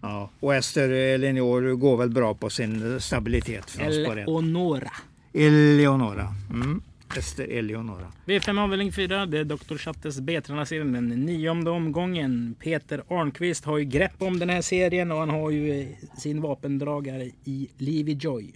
Ja. 0.00 0.30
Och 0.40 0.54
Ester 0.54 0.88
Eleonor 0.88 1.74
går 1.74 1.96
väl 1.96 2.10
bra 2.10 2.34
på 2.34 2.50
sin 2.50 3.00
stabilitet. 3.00 3.78
Eleonora. 3.80 4.90
Eleonora. 5.32 6.28
Mm. 6.50 6.82
Ester 7.16 7.48
Eleonora. 7.48 8.12
V5 8.26 8.60
avdelning 8.60 8.92
4. 8.92 9.26
Det 9.26 9.38
är 9.38 9.44
Dr. 9.44 9.76
Chattes 9.76 10.20
B-tränarserien. 10.20 10.92
Den 10.92 11.08
nionde 11.08 11.70
omgången. 11.70 12.54
Peter 12.60 13.02
Arnqvist 13.08 13.64
har 13.64 13.78
ju 13.78 13.84
grepp 13.84 14.22
om 14.22 14.38
den 14.38 14.48
här 14.48 14.62
serien 14.62 15.12
och 15.12 15.18
han 15.18 15.30
har 15.30 15.50
ju 15.50 15.80
eh, 15.80 15.86
sin 16.18 16.40
vapendragare 16.40 17.30
i 17.44 17.68
Livy 17.78 18.12
Joy. 18.12 18.52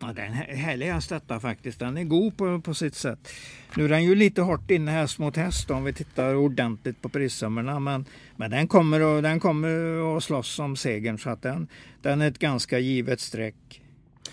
Ja, 0.00 0.12
det 0.12 0.22
är 0.22 0.26
en 0.26 0.32
här- 0.32 0.54
härlig 0.54 0.86
häst 0.86 1.08
detta 1.08 1.40
faktiskt. 1.40 1.78
Den 1.78 1.96
är 1.96 2.04
god 2.04 2.36
på, 2.36 2.60
på 2.60 2.74
sitt 2.74 2.94
sätt. 2.94 3.28
Nu 3.76 3.84
är 3.84 3.88
den 3.88 4.04
ju 4.04 4.14
lite 4.14 4.42
hårt 4.42 4.70
inne 4.70 4.90
häst 4.90 5.18
mot 5.18 5.36
häst 5.36 5.70
om 5.70 5.84
vi 5.84 5.92
tittar 5.92 6.34
ordentligt 6.34 7.02
på 7.02 7.08
prissummorna. 7.08 7.80
Men, 7.80 8.04
men 8.36 8.50
den 8.50 8.68
kommer 8.68 9.16
att, 9.18 9.22
den 9.22 9.40
kommer 9.40 10.16
att 10.16 10.24
slåss 10.24 10.58
om 10.58 10.76
segern 10.76 11.18
så 11.18 11.30
att 11.30 11.42
den, 11.42 11.68
den 12.02 12.20
är 12.20 12.28
ett 12.28 12.38
ganska 12.38 12.78
givet 12.78 13.20
streck. 13.20 13.80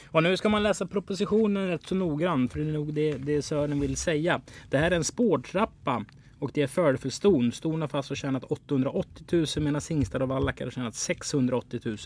Och 0.08 0.24
nu 0.24 0.38
ska 0.38 0.50
man 0.50 0.64
läsa 0.64 0.86
propositionen 0.86 1.68
rätt 1.68 1.88
så 1.88 1.96
noggrant 1.96 2.52
för 2.52 2.60
det 2.60 2.70
är 2.70 2.74
nog 2.74 2.94
det, 2.94 3.18
det 3.18 3.42
Sören 3.42 3.80
vill 3.80 3.98
säga. 3.98 4.42
Det 4.70 4.78
här 4.78 4.92
är 4.92 4.96
en 4.96 5.04
spårtrappa 5.04 6.06
och 6.40 6.52
det 6.54 6.62
är 6.62 6.68
fördel 6.68 6.98
för 6.98 7.10
ston. 7.10 7.52
Ston 7.52 7.82
har 7.82 7.88
fast 7.88 8.16
tjänat 8.16 8.44
880 8.44 9.26
000 9.32 9.46
medan 9.56 9.82
hingstar 9.90 10.20
och 10.20 10.28
vallackar 10.28 10.66
har 10.66 10.72
tjänat 10.72 10.96
680 10.96 11.80
000. 11.84 11.98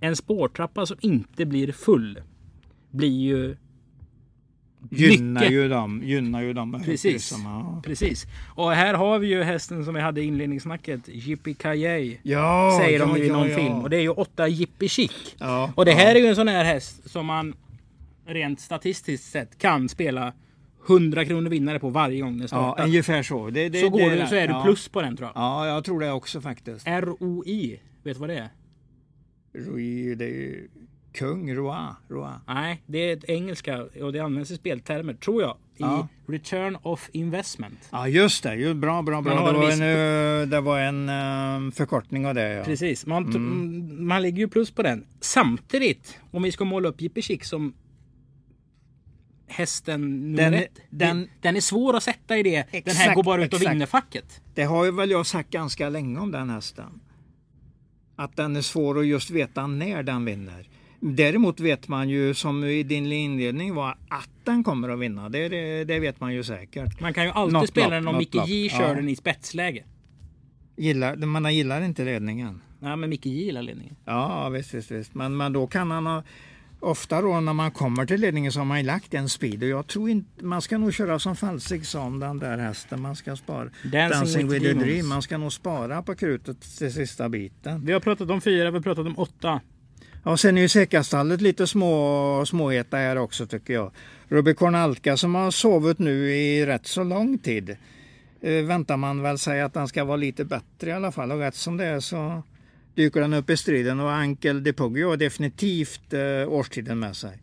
En 0.00 0.16
spårtrappa 0.16 0.86
som 0.86 0.96
inte 1.00 1.46
blir 1.46 1.72
full 1.72 2.20
blir 2.90 3.20
ju 3.20 3.56
Gynnar 4.90 5.40
Mycket. 5.40 5.54
ju 5.54 5.68
dem. 5.68 6.02
Gynnar 6.04 6.42
ju 6.42 6.52
dem 6.52 6.82
Precis. 6.84 7.32
Ja. 7.44 7.82
Precis. 7.84 8.26
Och 8.54 8.72
här 8.72 8.94
har 8.94 9.18
vi 9.18 9.26
ju 9.26 9.42
hästen 9.42 9.84
som 9.84 9.94
vi 9.94 10.00
hade 10.00 10.20
i 10.20 10.24
inledningssnacket. 10.24 11.08
Yippie 11.08 11.54
Kaye. 11.54 12.18
Ja, 12.22 12.78
säger 12.82 12.98
de 12.98 13.10
ja, 13.10 13.18
i 13.18 13.28
ja, 13.28 13.32
någon 13.36 13.50
ja. 13.50 13.56
film. 13.56 13.72
Och 13.72 13.90
det 13.90 13.96
är 13.96 14.00
ju 14.00 14.08
åtta 14.10 14.48
Yippie 14.48 14.88
Chic. 14.88 15.34
Ja, 15.38 15.72
Och 15.76 15.84
det 15.84 15.90
ja. 15.90 15.96
här 15.96 16.14
är 16.14 16.20
ju 16.20 16.26
en 16.26 16.36
sån 16.36 16.48
här 16.48 16.64
häst 16.64 17.10
som 17.10 17.26
man 17.26 17.54
rent 18.26 18.60
statistiskt 18.60 19.32
sett 19.32 19.58
kan 19.58 19.88
spela 19.88 20.32
100 20.88 21.24
kronor 21.24 21.50
vinnare 21.50 21.78
på 21.78 21.88
varje 21.88 22.20
gång 22.20 22.32
den 22.32 22.40
Ja, 22.40 22.46
startar. 22.48 22.84
ungefär 22.84 23.22
så. 23.22 23.50
Det, 23.50 23.68
det, 23.68 23.80
så 23.80 23.88
går 23.88 24.10
det 24.10 24.20
du 24.20 24.26
så 24.26 24.34
är 24.34 24.48
du 24.48 24.54
ja. 24.54 24.62
plus 24.64 24.88
på 24.88 25.02
den 25.02 25.16
tror 25.16 25.30
jag. 25.34 25.42
Ja, 25.42 25.66
jag 25.66 25.84
tror 25.84 26.00
det 26.00 26.12
också 26.12 26.40
faktiskt. 26.40 26.86
ROI, 26.88 27.80
vet 28.02 28.14
du 28.14 28.20
vad 28.20 28.28
det 28.28 28.38
är? 28.38 28.48
Rui, 29.54 30.14
det 30.14 30.24
är 30.24 30.28
ju 30.28 30.68
kung, 31.12 31.54
Roa. 31.54 31.96
Roa. 32.08 32.40
Nej, 32.46 32.82
det 32.86 32.98
är 32.98 33.16
ett 33.16 33.24
engelska 33.24 33.82
och 34.02 34.12
det 34.12 34.20
används 34.20 34.50
i 34.50 34.56
speltermer, 34.56 35.14
tror 35.14 35.42
jag. 35.42 35.50
I 35.76 35.82
Ja. 35.82 36.08
return 36.26 36.76
of 36.82 37.08
investment. 37.12 37.88
Ja, 37.92 38.08
just 38.08 38.42
det. 38.42 38.74
Bra, 38.74 39.02
bra, 39.02 39.22
bra. 39.22 39.34
har 39.34 39.52
Det 39.52 39.58
var 39.58 39.70
en, 39.70 40.42
eh, 40.42 40.48
det 40.48 40.60
var 40.60 40.78
en 40.80 41.08
eh, 41.08 41.72
förkortning 41.72 42.26
av 42.26 42.34
det. 42.34 42.48
Ja. 42.52 42.64
Precis, 42.64 43.06
man, 43.06 43.24
Mm. 43.26 44.06
man 44.06 44.22
ligger 44.22 44.38
ju 44.38 44.48
plus 44.48 44.70
på 44.70 44.82
den. 44.82 45.06
Samtidigt, 45.20 46.18
om 46.30 46.42
vi 46.42 46.52
ska 46.52 46.64
måla 46.64 46.88
upp 46.88 47.00
Jippi 47.00 47.22
Chick 47.22 47.44
som 47.44 47.74
hästen 49.46 50.00
nummer 50.32 50.36
Den- 50.50 50.54
ett. 50.54 50.78
den- 50.90 51.28
Den, 51.40 51.56
är 51.56 51.60
svår 51.60 51.96
att 51.96 52.02
sätta 52.02 52.38
i 52.38 52.42
det. 52.42 52.50
den 52.50 52.64
här 52.70 52.78
Exakt, 52.78 53.14
går 53.14 53.22
bara 53.22 53.44
ut 53.44 53.52
och 53.52 53.58
exakt. 53.60 53.74
vinner 53.74 53.86
facket. 53.86 54.40
Det 54.54 54.62
har 54.64 54.84
ju 54.84 54.90
väl 54.90 55.10
jag 55.10 55.26
sagt 55.26 55.50
ganska 55.50 55.88
länge 55.88 56.18
om 56.20 56.30
den 56.30 56.50
hästen. 56.50 57.00
Att 58.16 58.36
den 58.36 58.56
är 58.56 58.62
svår 58.62 58.98
att 58.98 59.06
just 59.06 59.30
veta 59.30 59.66
när 59.66 60.02
den 60.02 60.24
vinner. 60.24 60.68
Däremot 61.04 61.60
vet 61.60 61.88
man 61.88 62.08
ju 62.08 62.34
som 62.34 62.64
i 62.64 62.82
din 62.82 63.12
inledning 63.12 63.74
var 63.74 63.98
att 64.08 64.28
den 64.44 64.64
kommer 64.64 64.88
att 64.88 64.98
vinna. 64.98 65.28
Det, 65.28 65.48
det, 65.48 65.84
det 65.84 65.98
vet 65.98 66.20
man 66.20 66.34
ju 66.34 66.44
säkert. 66.44 67.00
Man 67.00 67.14
kan 67.14 67.24
ju 67.24 67.30
alltid 67.30 67.52
Något 67.52 67.68
spela 67.68 67.86
lopp, 67.86 67.92
den 67.94 68.08
om 68.08 68.18
Micke. 68.18 68.34
J 68.48 68.68
kör 68.68 68.88
Ja. 68.88 68.94
den 68.94 69.08
i 69.08 69.16
spetsläge. 69.16 69.84
Gillar, 70.76 71.16
man 71.16 71.54
gillar 71.54 71.80
inte 71.82 72.04
ledningen. 72.04 72.60
Nej, 72.80 72.96
men 72.96 73.10
Micke 73.10 73.26
J 73.26 73.44
gillar 73.44 73.62
ledningen. 73.62 73.96
Ja, 74.04 74.48
visst, 74.48 74.74
visst, 74.74 74.90
visst. 74.90 75.14
Men, 75.14 75.36
men 75.36 75.52
då 75.52 75.66
kan 75.66 75.90
han 75.90 76.06
ha... 76.06 76.22
Ofta 76.80 77.22
då 77.22 77.40
när 77.40 77.52
man 77.52 77.70
kommer 77.70 78.06
till 78.06 78.20
ledningen 78.20 78.52
så 78.52 78.60
har 78.60 78.64
man 78.64 78.78
ju 78.78 78.86
lagt 78.86 79.14
en 79.14 79.28
speed 79.28 79.62
och 79.62 79.68
jag 79.68 79.86
tror 79.86 80.10
inte... 80.10 80.44
Man 80.44 80.62
ska 80.62 80.78
nog 80.78 80.94
köra 80.94 81.18
som 81.18 81.36
Falsig 81.36 81.86
sa 81.86 82.00
om 82.00 82.20
den 82.20 82.38
där 82.38 82.58
hästen. 82.58 83.00
Man 83.00 83.16
ska 83.16 83.36
spara... 83.36 83.70
Dancing 83.82 84.48
with 84.48 84.64
the. 84.64 84.72
Dream. 84.72 85.08
Man 85.08 85.22
ska 85.22 85.38
nog 85.38 85.52
spara 85.52 86.02
på 86.02 86.14
krutet 86.14 86.60
till 86.78 86.92
sista 86.92 87.28
biten. 87.28 87.86
Vi 87.86 87.92
har 87.92 88.00
pratat 88.00 88.30
om 88.30 88.40
fyra, 88.40 88.70
vi 88.70 88.76
har 88.76 88.82
pratat 88.82 89.06
om 89.06 89.18
åtta. 89.18 89.60
Ja, 90.24 90.36
sen 90.36 90.58
är 90.58 90.62
ju 90.62 90.68
Säckastallet 90.68 91.40
lite 91.40 91.66
små, 91.66 92.44
småheta 92.46 92.96
här 92.96 93.16
också 93.16 93.46
tycker 93.46 93.74
jag. 93.74 93.90
Rubicon 94.28 94.74
Alka 94.74 95.16
som 95.16 95.34
har 95.34 95.50
sovit 95.50 95.98
nu 95.98 96.32
i 96.32 96.66
rätt 96.66 96.86
så 96.86 97.04
lång 97.04 97.38
tid. 97.38 97.76
Eh, 98.40 98.64
väntar 98.64 98.96
man 98.96 99.22
väl 99.22 99.38
sig 99.38 99.62
att 99.62 99.74
den 99.74 99.88
ska 99.88 100.04
vara 100.04 100.16
lite 100.16 100.44
bättre 100.44 100.90
i 100.90 100.92
alla 100.92 101.12
fall 101.12 101.32
och 101.32 101.38
rätt 101.38 101.54
som 101.54 101.76
det 101.76 101.84
är 101.84 102.00
så 102.00 102.42
dyker 102.94 103.20
den 103.20 103.34
upp 103.34 103.50
i 103.50 103.56
striden 103.56 104.00
och 104.00 104.12
Ankel 104.12 104.62
de 104.62 104.72
Puggio 104.72 105.08
har 105.08 105.16
definitivt 105.16 106.12
eh, 106.12 106.52
årstiden 106.52 106.98
med 106.98 107.16
sig. 107.16 107.38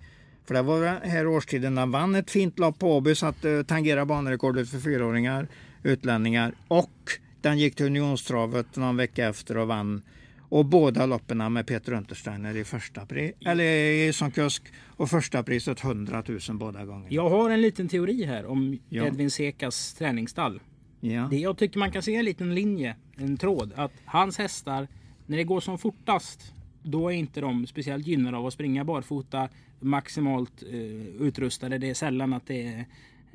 För 0.45 0.53
det 0.53 0.61
var 0.61 0.81
den 0.81 1.11
här 1.11 1.27
årstiden 1.27 1.77
han 1.77 1.91
vann 1.91 2.15
ett 2.15 2.31
fint 2.31 2.59
lopp 2.59 2.79
på 2.79 2.97
Åby 2.97 3.15
så 3.15 3.25
att 3.25 3.45
eh, 3.45 3.61
tangera 3.61 4.05
banrekordet 4.05 4.69
för 4.69 4.79
fyraåringar, 4.79 5.47
utlänningar 5.83 6.53
och 6.67 7.11
den 7.41 7.57
gick 7.57 7.75
till 7.75 7.85
Unionstravet 7.85 8.75
någon 8.75 8.97
vecka 8.97 9.27
efter 9.27 9.57
och 9.57 9.67
vann 9.67 10.01
och 10.49 10.65
båda 10.65 11.05
loppen 11.05 11.53
med 11.53 11.67
Peter 11.67 11.91
Untersteiner 11.93 12.57
i 12.57 12.63
första 12.63 13.05
pris, 13.05 13.33
eller 13.45 13.63
i- 13.63 14.13
som 14.13 14.31
kusk 14.31 14.63
och 14.87 15.09
första 15.09 15.43
priset 15.43 15.79
100 15.83 16.23
000 16.49 16.57
båda 16.57 16.85
gånger. 16.85 17.07
Jag 17.13 17.29
har 17.29 17.49
en 17.49 17.61
liten 17.61 17.87
teori 17.87 18.23
här 18.25 18.45
om 18.45 18.79
Ja. 18.89 19.05
Edvin 19.05 19.31
Sekas 19.31 19.93
träningsstall. 19.93 20.59
Ja. 20.99 21.27
Det 21.31 21.37
jag 21.37 21.57
tycker 21.57 21.79
man 21.79 21.91
kan 21.91 22.01
se 22.03 22.15
en 22.15 22.25
liten 22.25 22.55
linje, 22.55 22.95
en 23.17 23.37
tråd. 23.37 23.73
Att 23.75 23.91
hans 24.05 24.37
hästar, 24.37 24.87
när 25.25 25.37
det 25.37 25.43
går 25.43 25.59
som 25.59 25.77
fortast, 25.77 26.53
då 26.83 27.07
är 27.09 27.13
inte 27.15 27.41
de 27.41 27.67
speciellt 27.67 28.07
gynnade 28.07 28.37
av 28.37 28.45
att 28.45 28.53
springa 28.53 28.83
barfota 28.85 29.49
maximalt 29.79 30.63
eh, 30.63 30.79
utrustade. 31.27 31.77
Det 31.77 31.89
är 31.89 31.93
sällan 31.93 32.33
att 32.33 32.47
det 32.47 32.63
är 32.67 32.85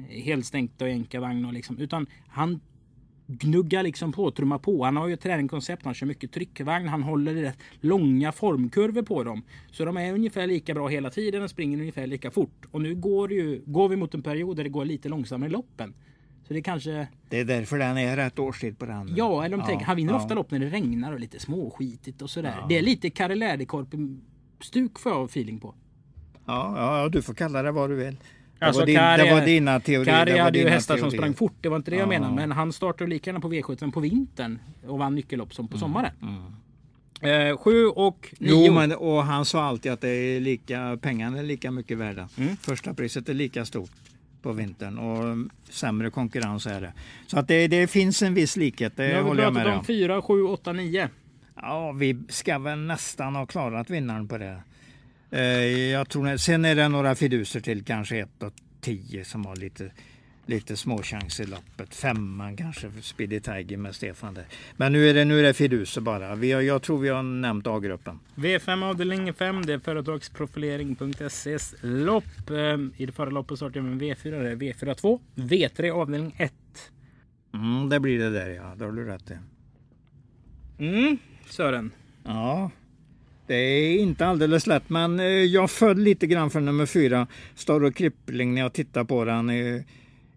helt 0.09 0.47
stängt 0.47 0.83
och 0.83 0.89
jänkarvagn 0.89 1.45
och 1.45 1.53
liksom, 1.53 1.79
utan 1.79 2.07
han 2.29 2.61
gnuggar 3.41 3.83
liksom 3.83 4.13
på, 4.13 4.31
trummar 4.31 4.59
på. 4.59 4.85
Han 4.85 4.97
har 4.97 5.09
ju 5.09 5.15
ett 5.15 5.21
träningskoncept, 5.21 5.85
han 5.85 5.95
kör 5.95 6.07
mycket 6.07 6.33
tryckvagn, 6.33 6.89
han 6.89 7.03
håller 7.03 7.35
rätt 7.35 7.59
långa 7.81 8.33
formkurvor 8.33 9.03
på 9.03 9.25
dem. 9.25 9.43
Så 9.71 9.85
de 9.85 9.97
är 9.97 10.13
ungefär 10.13 10.47
lika 10.47 10.75
bra 10.75 10.89
hela 10.89 11.11
tiden 11.11 11.43
och 11.43 11.51
springer 11.51 11.79
ungefär 11.79 12.07
lika 12.07 12.31
fort. 12.31 12.67
Och 12.71 12.81
nu 12.81 12.95
går, 12.95 13.33
ju, 13.33 13.63
går 13.67 13.89
vi 13.89 13.97
mot 13.97 14.15
en 14.15 14.23
period 14.23 14.57
där 14.57 14.65
det 14.65 14.71
går 14.71 14.85
lite 14.85 15.09
långsammare 15.09 15.49
i 15.49 15.53
loppen. 15.53 15.95
Så 16.49 16.55
det 16.55 16.63
kanske... 16.63 17.09
Det 17.29 17.41
är 17.41 17.45
därför 17.45 17.79
den 17.79 17.99
är 17.99 18.17
rätt 18.17 18.39
årstid 18.39 18.79
på 18.79 18.87
den. 18.87 19.13
Ja, 19.17 19.45
eller 19.45 19.57
de 19.57 19.67
tänker, 19.67 19.87
han 19.87 19.97
vinner 19.97 20.13
ja. 20.13 20.17
ofta 20.17 20.35
lopp 20.35 20.51
när 20.51 20.59
det 20.59 20.69
regnar 20.69 21.13
och 21.13 21.21
lite 21.21 21.41
småskitigt 21.41 22.23
och 22.23 22.31
sådär. 22.31 22.65
Det 22.69 22.79
är 22.79 22.83
lite 22.83 23.11
Karel 23.11 23.39
Läderkorp-stuk 23.39 24.99
får 24.99 25.13
jag 25.13 25.25
feeling 25.25 25.61
på. 25.61 25.75
Ja, 26.47 26.75
ja, 26.77 27.01
ja, 27.01 27.09
du 27.09 27.23
får 27.23 27.35
kalla 27.35 27.63
det 27.63 27.73
vad 27.73 27.91
du 27.91 27.97
vill. 27.97 28.17
Det, 28.65 28.69
Alltså, 28.69 28.83
var, 28.83 28.87
din, 28.87 28.97
Kari- 28.99 29.25
det 29.25 29.35
var 29.35 29.47
dina 29.47 29.81
teorier. 29.81 30.27
Kari 30.27 30.39
hade 30.39 30.59
ju 30.59 30.69
hästar 30.69 30.95
som 30.97 31.03
teorier. 31.11 31.19
sprang 31.19 31.35
fort, 31.35 31.55
det 31.61 31.69
var 31.69 31.77
inte 31.77 31.91
det 31.91 31.97
jag 31.97 32.05
Ja. 32.05 32.09
menade. 32.09 32.35
Men 32.35 32.53
han 32.53 32.73
startade 32.73 33.11
lika 33.11 33.31
gärna 33.31 33.41
på 33.41 33.49
V75 33.53 33.93
på 33.93 34.01
vintern 34.01 34.59
och 34.87 34.99
vann 34.99 35.15
nyckellopp 35.15 35.55
som 35.55 35.69
på 35.69 35.79
sommaren. 35.79 36.13
Eh, 37.21 37.57
sju 37.57 37.87
och 37.87 38.35
nio. 38.39 38.67
Jo, 38.67 38.73
men, 38.75 38.93
och 38.93 39.25
han 39.25 39.45
sa 39.45 39.63
alltid 39.65 39.93
att 39.93 40.01
det 40.01 40.09
är 40.09 40.41
lika, 40.41 40.99
pengarna 41.03 41.39
är 41.39 41.43
lika 41.43 41.71
mycket 41.71 41.99
värda. 41.99 42.29
Mm. 42.39 42.57
Första 42.57 42.95
priset 42.95 43.29
är 43.29 43.35
lika 43.35 43.65
stort 43.65 43.91
på 44.43 44.53
vintern 44.53 44.99
och 44.99 45.49
sämre 45.71 46.11
konkurrens 46.11 46.67
är 46.67 46.81
det. 46.81 46.93
Så 47.27 47.39
att 47.39 47.49
det, 47.49 47.67
det 47.69 47.87
finns 47.87 48.23
en 48.23 48.35
viss 48.35 48.57
likhet, 48.57 48.93
det 48.97 49.09
nu 49.09 49.15
har 49.15 49.23
vi 49.23 49.29
håller 49.29 49.43
jag 49.43 49.53
med 49.53 49.63
pratat 49.65 49.67
dig 49.67 49.73
om 49.75 49.79
om. 49.79 49.85
fyra, 49.85 50.23
sju, 50.23 50.43
åtta, 50.43 50.73
nio. 50.73 51.09
Ja, 51.57 51.93
vi 51.93 52.17
ska 52.29 52.59
väl 52.59 52.79
nästan 52.79 53.35
ha 53.35 53.47
klarat 53.47 53.91
vinnaren 53.91 54.29
på 54.29 54.39
det. 54.39 54.61
Eh, 55.35 55.91
Jag 55.91 56.09
tror, 56.09 56.37
sen 56.37 56.65
är 56.65 56.75
det 56.75 56.89
några 56.89 57.15
fiduser 57.15 57.61
till, 57.61 57.85
kanske 57.85 58.19
ett 58.19 58.43
och 58.43 58.53
tio 58.81 59.25
som 59.25 59.47
har 59.47 59.57
lite, 59.57 59.91
lite 60.47 60.77
småchans 60.77 61.41
i 61.41 61.47
loppet. 61.47 61.95
Femman 61.95 62.57
kanske 62.57 62.91
Speedy 63.01 63.41
Tiger 63.41 63.77
med 63.77 63.95
Stefan 63.95 64.35
där. 64.35 64.45
Men 64.77 64.93
nu 64.93 65.09
är 65.11 65.15
det, 65.15 65.25
nu 65.25 65.39
är 65.39 65.43
det 65.43 65.55
fiduser 65.55 66.01
bara. 66.01 66.35
Vi 66.35 66.53
har, 66.53 66.61
jag 66.61 66.83
tror 66.83 66.99
vi 66.99 67.09
har 67.09 67.23
nämnt 67.23 67.67
A-gruppen. 67.67 68.19
V5 68.35 68.85
avdelning 68.91 69.35
5, 69.35 69.67
det 69.67 69.73
är 69.73 69.79
företagsprofilering.ses 69.79 71.75
lopp. 71.83 72.51
Eh, 72.51 72.79
I 72.97 73.07
det 73.07 73.13
förra 73.13 73.31
loppet 73.31 73.57
startade 73.57 73.79
jag 73.79 73.85
med 73.85 73.93
en 73.93 74.17
V4, 74.17 74.43
det 74.43 74.51
är 74.51 74.57
V4 74.57 74.95
2. 74.95 75.21
V3 75.35 75.91
avdelning 75.91 76.35
1. 76.39 76.53
Mm, 77.55 77.89
det 77.89 78.01
blir 78.01 78.19
det 78.19 78.31
där 78.31 78.49
ja, 78.51 78.75
det 78.77 78.85
har 78.85 78.93
du 78.93 79.05
rätt 79.05 79.31
i. 79.31 79.35
Mm, 80.79 81.19
Sören. 81.51 81.91
Ja, 82.25 82.71
det 83.47 83.55
är 83.55 83.99
inte 83.99 84.27
alldeles 84.27 84.67
lätt, 84.67 84.91
men 84.91 85.21
eh, 85.21 85.27
jag 85.27 85.71
föll 85.71 85.99
lite 85.99 86.27
grann 86.27 86.51
för 86.51 86.61
nummer 86.61 86.87
fyra, 86.87 87.27
Star 87.55 87.85
och 87.85 87.95
Krippling, 87.95 88.55
när 88.55 88.61
jag 88.63 88.73
tittade 88.73 89.07
på 89.07 89.25
den 89.25 89.51
i, 89.51 89.85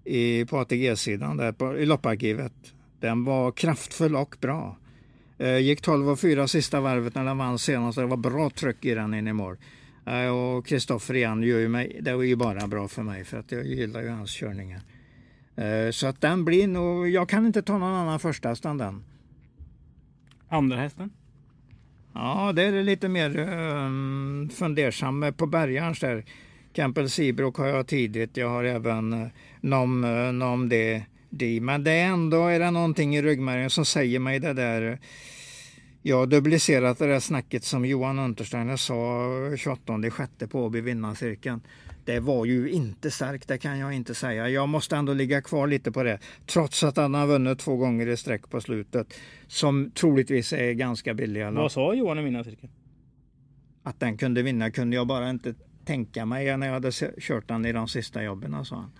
i, 0.03 0.45
på 0.45 0.57
ATG-sidan 0.57 1.37
där 1.37 1.51
på, 1.51 1.77
i 1.77 1.85
lopparkivet. 1.85 2.53
Den 2.99 3.23
var 3.23 3.51
kraftfull 3.51 4.15
och 4.15 4.35
bra. 4.41 4.77
Eh, 5.37 5.57
gick 5.57 5.81
12 5.81 6.09
och 6.09 6.19
4 6.19 6.47
sista 6.47 6.81
varvet 6.81 7.15
när 7.15 7.25
den 7.25 7.37
vann 7.37 7.59
senast. 7.59 7.97
Det 7.97 8.05
var 8.05 8.17
bra 8.17 8.49
tryck 8.49 8.85
i 8.85 8.93
den 8.93 9.13
in 9.13 9.27
i 9.27 9.33
mål. 9.33 9.57
Eh, 10.05 10.27
och 10.27 10.67
Kristoffer 10.67 11.13
igen 11.13 11.43
gör 11.43 11.59
ju 11.59 11.67
mig, 11.67 11.99
det 12.01 12.15
var 12.15 12.23
ju 12.23 12.35
bara 12.35 12.67
bra 12.67 12.87
för 12.87 13.03
mig 13.03 13.23
för 13.23 13.37
att 13.37 13.51
jag 13.51 13.65
gillar 13.65 14.01
ju 14.01 14.09
hans 14.09 14.31
körningar. 14.31 14.81
Så 15.91 16.07
att 16.07 16.21
den 16.21 16.45
blir 16.45 16.67
nog, 16.67 17.09
jag 17.09 17.29
kan 17.29 17.45
inte 17.45 17.61
ta 17.61 17.77
någon 17.77 17.93
annan 17.93 18.19
första 18.19 18.55
än 18.69 18.77
den. 18.77 19.03
Andra 20.49 20.77
hästen. 20.77 21.09
Ja, 22.19 22.51
det 22.55 22.63
är 22.63 22.71
det 22.71 22.83
lite 22.83 23.09
mer 23.09 23.39
um, 23.39 24.49
fundersam 24.49 25.33
på 25.37 25.45
bergarns 25.45 25.99
där. 25.99 26.25
Campbell 26.73 27.09
Seabrook 27.09 27.57
har 27.57 27.67
jag 27.67 27.87
tidigt. 27.87 28.37
Jag 28.37 28.49
har 28.49 28.63
även 28.63 29.13
eh, 29.13 29.19
uh, 29.19 29.27
Nom, 29.61 30.03
uh, 30.03 30.27
eh, 30.27 30.31
Nom 30.31 30.69
det, 30.69 31.03
de. 31.29 31.61
Men 31.61 31.83
det 31.83 31.91
är 31.91 32.05
ändå 32.05 32.47
är 32.47 32.59
det 32.59 32.71
någonting 32.71 33.15
i 33.15 33.21
ryggmärgen 33.21 33.69
som 33.69 33.85
säger 33.85 34.19
mig 34.19 34.39
det 34.39 34.53
där. 34.53 34.99
Jag 36.07 36.17
har 36.17 36.27
duplicerat 36.27 36.99
det 36.99 37.07
där 37.07 37.19
snacket 37.19 37.63
som 37.63 37.85
Johan 37.85 38.19
Untersteiner 38.19 38.75
sa 38.75 39.57
28 39.57 40.09
sjätte 40.09 40.47
på 40.47 40.65
Åby 40.65 40.81
vinnarcirkeln. 40.81 41.61
Det 42.05 42.19
var 42.19 42.45
ju 42.45 42.69
inte 42.69 43.11
starkt, 43.11 43.47
det 43.47 43.57
kan 43.57 43.79
jag 43.79 43.93
inte 43.93 44.15
säga. 44.15 44.49
Jag 44.49 44.69
måste 44.69 44.95
ändå 44.95 45.13
ligga 45.13 45.41
kvar 45.41 45.67
lite 45.67 45.91
på 45.91 46.03
det. 46.03 46.19
Trots 46.45 46.83
att 46.83 46.97
han 46.97 47.13
har 47.13 47.27
vunnit 47.27 47.59
två 47.59 47.75
gånger 47.75 48.07
i 48.07 48.17
sträck 48.17 48.49
på 48.49 48.61
slutet. 48.61 49.13
Som 49.47 49.91
troligtvis 49.91 50.53
är 50.53 50.71
ganska 50.71 51.13
billiga. 51.13 51.51
Vad 51.51 51.71
sa 51.71 51.93
Johan 51.93 52.19
i 52.19 52.23
vinnarcirkeln? 52.23 52.71
Att 53.83 53.99
den 53.99 54.17
kunde 54.17 54.41
vinna 54.41 54.71
kunde 54.71 54.95
jag 54.95 55.07
bara 55.07 55.29
inte 55.29 55.55
tänka 55.85 56.25
mig 56.25 56.57
när 56.57 56.67
jag 56.67 56.73
hade 56.73 56.91
kört 57.19 57.47
den 57.47 57.65
i 57.65 57.73
de 57.73 57.87
sista 57.87 58.23
jobben, 58.23 58.65
sa 58.65 58.75
han. 58.75 58.91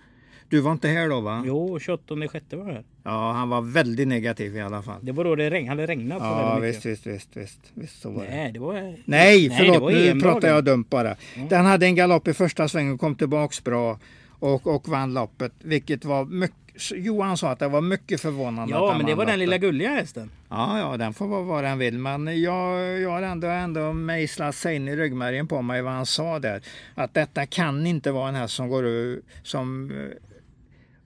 Du 0.48 0.60
var 0.60 0.72
inte 0.72 0.88
här 0.88 1.08
då 1.08 1.20
va? 1.20 1.42
Jo, 1.46 1.78
28 1.78 2.28
sjätte 2.28 2.56
var 2.56 2.66
det 2.66 2.72
här. 2.72 2.84
Ja, 3.02 3.32
han 3.32 3.48
var 3.48 3.60
väldigt 3.60 4.08
negativ 4.08 4.56
i 4.56 4.60
alla 4.60 4.82
fall. 4.82 4.98
Det 5.02 5.12
var 5.12 5.24
då 5.24 5.34
det 5.36 5.50
regn, 5.50 5.68
hade 5.68 5.86
regnat 5.86 6.18
Ja, 6.22 6.54
väldigt 6.60 6.74
visst, 6.74 6.84
mycket. 6.84 7.06
visst, 7.06 7.36
visst, 7.36 7.36
visst, 7.36 7.60
visst 7.74 8.00
så 8.02 8.10
var. 8.10 8.24
Nej, 8.24 8.52
det 8.52 8.58
var... 8.60 8.94
Nej, 9.04 9.48
det 9.48 9.54
förlåt, 9.56 9.82
var 9.82 9.90
nu 9.90 10.20
pratar 10.20 10.48
jag 10.48 10.64
dumt 10.64 10.84
bara. 10.90 11.16
Den 11.50 11.64
hade 11.64 11.86
en 11.86 11.94
galopp 11.94 12.28
i 12.28 12.34
första 12.34 12.68
svängen 12.68 12.94
och 12.94 13.00
kom 13.00 13.14
tillbaks 13.14 13.64
bra 13.64 13.98
och, 14.38 14.66
och 14.66 14.88
vann 14.88 15.14
loppet, 15.14 15.52
vilket 15.58 16.04
var 16.04 16.24
mycket 16.24 16.56
Johan 16.94 17.36
sa 17.36 17.50
att 17.50 17.58
det 17.58 17.68
var 17.68 17.80
mycket 17.80 18.20
förvånande 18.20 18.74
Ja, 18.74 18.94
men 18.96 19.06
det 19.06 19.14
var 19.14 19.24
den 19.26 19.34
loppet. 19.34 19.38
lilla 19.38 19.58
gulliga 19.58 19.88
hästen. 19.90 20.30
Ja, 20.48 20.78
ja, 20.78 20.96
den 20.96 21.14
får 21.14 21.26
vara 21.26 21.42
vad 21.42 21.64
den 21.64 21.78
vill. 21.78 21.98
Men 21.98 22.42
jag, 22.42 23.00
jag 23.00 23.10
har 23.10 23.22
ändå, 23.22 23.46
ändå 23.46 23.92
mejslat 23.92 24.54
sig 24.54 24.76
in 24.76 24.88
i 24.88 24.96
ryggmärgen 24.96 25.46
på 25.48 25.62
mig 25.62 25.82
vad 25.82 25.92
han 25.92 26.06
sa 26.06 26.38
där. 26.38 26.62
Att 26.94 27.14
detta 27.14 27.46
kan 27.46 27.86
inte 27.86 28.10
vara 28.12 28.28
en 28.28 28.34
häst 28.34 28.54
som 28.54 28.68
går 28.68 28.86
ur, 28.86 29.20
som 29.42 29.92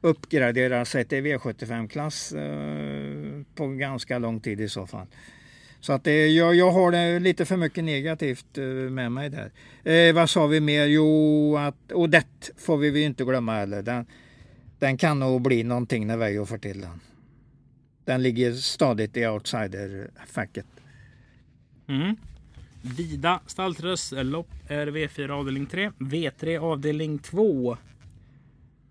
uppgradera 0.02 0.84
sig 0.84 1.04
till 1.04 1.24
V75-klass 1.24 2.32
eh, 2.32 3.42
på 3.54 3.66
ganska 3.66 4.18
lång 4.18 4.40
tid 4.40 4.60
i 4.60 4.68
så 4.68 4.86
fall. 4.86 5.06
Så 5.80 5.92
att 5.92 6.04
det, 6.04 6.28
jag, 6.28 6.54
jag 6.54 6.70
har 6.72 6.92
det 6.92 7.18
lite 7.18 7.44
för 7.44 7.56
mycket 7.56 7.84
negativt 7.84 8.58
eh, 8.58 8.64
med 8.64 9.12
mig 9.12 9.30
där. 9.30 9.50
Eh, 9.92 10.14
vad 10.14 10.30
sa 10.30 10.46
vi 10.46 10.60
mer? 10.60 10.86
Jo, 10.86 11.56
att 11.56 11.92
Odette 11.92 12.52
får 12.56 12.76
vi 12.76 12.98
ju 12.98 13.04
inte 13.04 13.24
glömma 13.24 13.52
heller. 13.52 13.82
Den, 13.82 14.06
den 14.78 14.96
kan 14.96 15.18
nog 15.18 15.42
bli 15.42 15.62
någonting 15.62 16.06
när 16.06 16.16
Veijo 16.16 16.46
får 16.46 16.58
till 16.58 16.80
den. 16.80 17.00
Den 18.04 18.22
ligger 18.22 18.52
stadigt 18.52 19.16
i 19.16 19.26
outsiderfacket. 19.26 20.66
Mm. 21.88 22.16
Vida 22.82 23.40
stalltrössellopp 23.46 24.48
eh, 24.68 24.78
är 24.78 24.86
V4 24.86 25.30
avdelning 25.30 25.66
3. 25.66 25.90
V3 25.98 26.58
avdelning 26.58 27.18
2. 27.18 27.76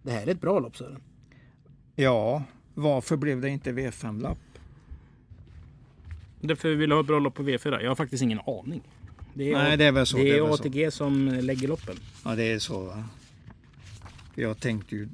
Det 0.03 0.11
här 0.11 0.27
är 0.27 0.31
ett 0.31 0.41
bra 0.41 0.59
lopp 0.59 0.77
Sören. 0.77 1.01
Ja, 1.95 2.43
varför 2.73 3.17
blev 3.17 3.41
det 3.41 3.49
inte 3.49 3.71
V5-lapp? 3.71 4.37
Därför 6.41 6.75
vill 6.75 6.89
jag 6.89 6.97
ha 6.97 7.01
ett 7.01 7.07
bra 7.07 7.19
lopp 7.19 7.35
på 7.35 7.43
V4. 7.43 7.81
Jag 7.81 7.89
har 7.89 7.95
faktiskt 7.95 8.23
ingen 8.23 8.39
aning. 8.39 8.81
Det 9.33 9.51
är, 9.51 9.57
Nej, 9.57 9.77
det 9.77 9.85
är 9.85 9.91
väl 9.91 10.05
så. 10.05 10.17
det 10.17 10.23
det 10.23 10.29
är, 10.29 10.37
är 10.37 10.41
väl 10.47 10.57
så. 10.57 10.63
ATG 10.63 10.91
som 10.91 11.27
lägger 11.27 11.67
loppen. 11.67 11.95
Ja, 12.25 12.35
det 12.35 12.43
är 12.43 12.59
så. 12.59 12.79
Va? 12.85 13.03
Jag 14.35 14.59
tänkte 14.59 14.95
ju... 14.95 15.09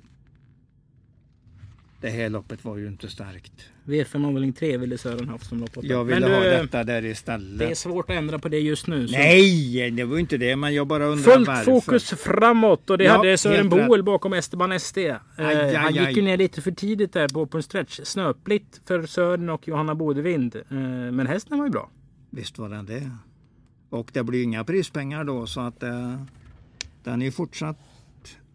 Det 2.01 2.09
här 2.09 2.29
loppet 2.29 2.65
var 2.65 2.77
ju 2.77 2.87
inte 2.87 3.09
starkt. 3.09 3.51
V5 3.85 4.27
avdelning 4.27 4.53
3 4.53 4.77
ville 4.77 4.97
Sören 4.97 5.29
haft 5.29 5.45
som 5.45 5.59
lopp. 5.59 5.69
Jag 5.81 6.03
ville 6.05 6.19
Men 6.19 6.31
ha 6.31 6.39
du, 6.43 6.49
detta 6.49 6.83
där 6.83 7.01
Det 7.01 7.07
är 7.07 7.11
istället. 7.11 7.77
svårt 7.77 8.09
att 8.09 8.15
ändra 8.15 8.39
på 8.39 8.49
det 8.49 8.59
just 8.59 8.87
nu. 8.87 9.07
så- 9.07 9.13
Nej, 9.13 9.91
det 9.91 10.03
var 10.03 10.15
ju 10.15 10.19
inte 10.21 10.37
det. 10.37 10.55
Men 10.55 10.73
jag 10.73 10.87
bara 10.87 11.05
undrar 11.05 11.33
Fullt 11.33 11.47
varför. 11.47 11.63
fokus 11.63 12.09
framåt 12.09 12.89
och 12.89 12.97
det 12.97 13.03
Ja, 13.03 13.17
hade 13.17 13.37
Sören. 13.37 13.69
Boel 13.69 14.03
bakom 14.03 14.33
Esteban 14.33 14.71
SD. 14.79 14.97
Eh, 14.97 15.15
aj, 15.37 15.73
han 15.75 15.93
gick 15.93 16.01
aj. 16.07 16.13
ju 16.13 16.21
ner 16.21 16.37
lite 16.37 16.61
för 16.61 16.71
tidigt 16.71 17.13
där 17.13 17.27
på, 17.27 17.45
på 17.45 17.57
en 17.57 17.63
stretch. 17.63 17.99
Snöpligt 18.03 18.81
för 18.85 19.05
Sören 19.05 19.49
och 19.49 19.67
Johanna 19.67 19.95
Bodevind. 19.95 20.55
Eh, 20.55 20.63
men 21.11 21.27
hästen 21.27 21.57
var 21.57 21.65
ju 21.65 21.71
bra. 21.71 21.89
Visst 22.29 22.57
var 22.57 22.69
den 22.69 22.85
det. 22.85 23.11
Och 23.89 24.09
det 24.13 24.23
blir 24.23 24.43
inga 24.43 24.63
prispengar 24.63 25.23
då 25.23 25.47
så 25.47 25.61
att 25.61 25.83
eh, 25.83 26.21
den 27.03 27.21
är 27.21 27.25
ju 27.25 27.31
fortsatt 27.31 27.77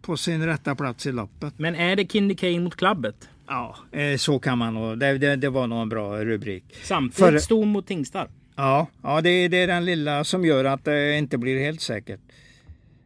på 0.02 0.16
sin 0.16 0.46
rätta 0.46 0.74
plats 0.74 1.06
i 1.06 1.12
loppet. 1.12 1.54
Men 1.58 1.74
är 1.74 1.96
det 1.96 2.12
Kindy 2.12 2.34
Kane 2.34 2.60
mot 2.60 2.76
klabbet? 2.76 3.28
Ja, 3.46 3.76
eh, 3.92 4.16
så 4.16 4.38
kan 4.38 4.58
man 4.58 4.74
nog. 4.74 4.98
Det, 4.98 5.18
det, 5.18 5.36
det 5.36 5.48
var 5.50 5.66
nog 5.66 5.82
en 5.82 5.88
bra 5.88 6.24
rubrik. 6.24 6.64
Samtidigt 6.82 7.18
För- 7.32 7.38
ston 7.38 7.68
mot 7.68 7.86
Tingstar. 7.86 8.28
Ja, 8.56 8.86
ja 9.02 9.20
det, 9.20 9.48
det 9.48 9.56
är 9.56 9.66
den 9.66 9.84
lilla 9.84 10.24
som 10.24 10.44
gör 10.44 10.64
att 10.64 10.84
det 10.84 11.18
inte 11.18 11.38
blir 11.38 11.58
helt 11.60 11.80
säkert. 11.80 12.20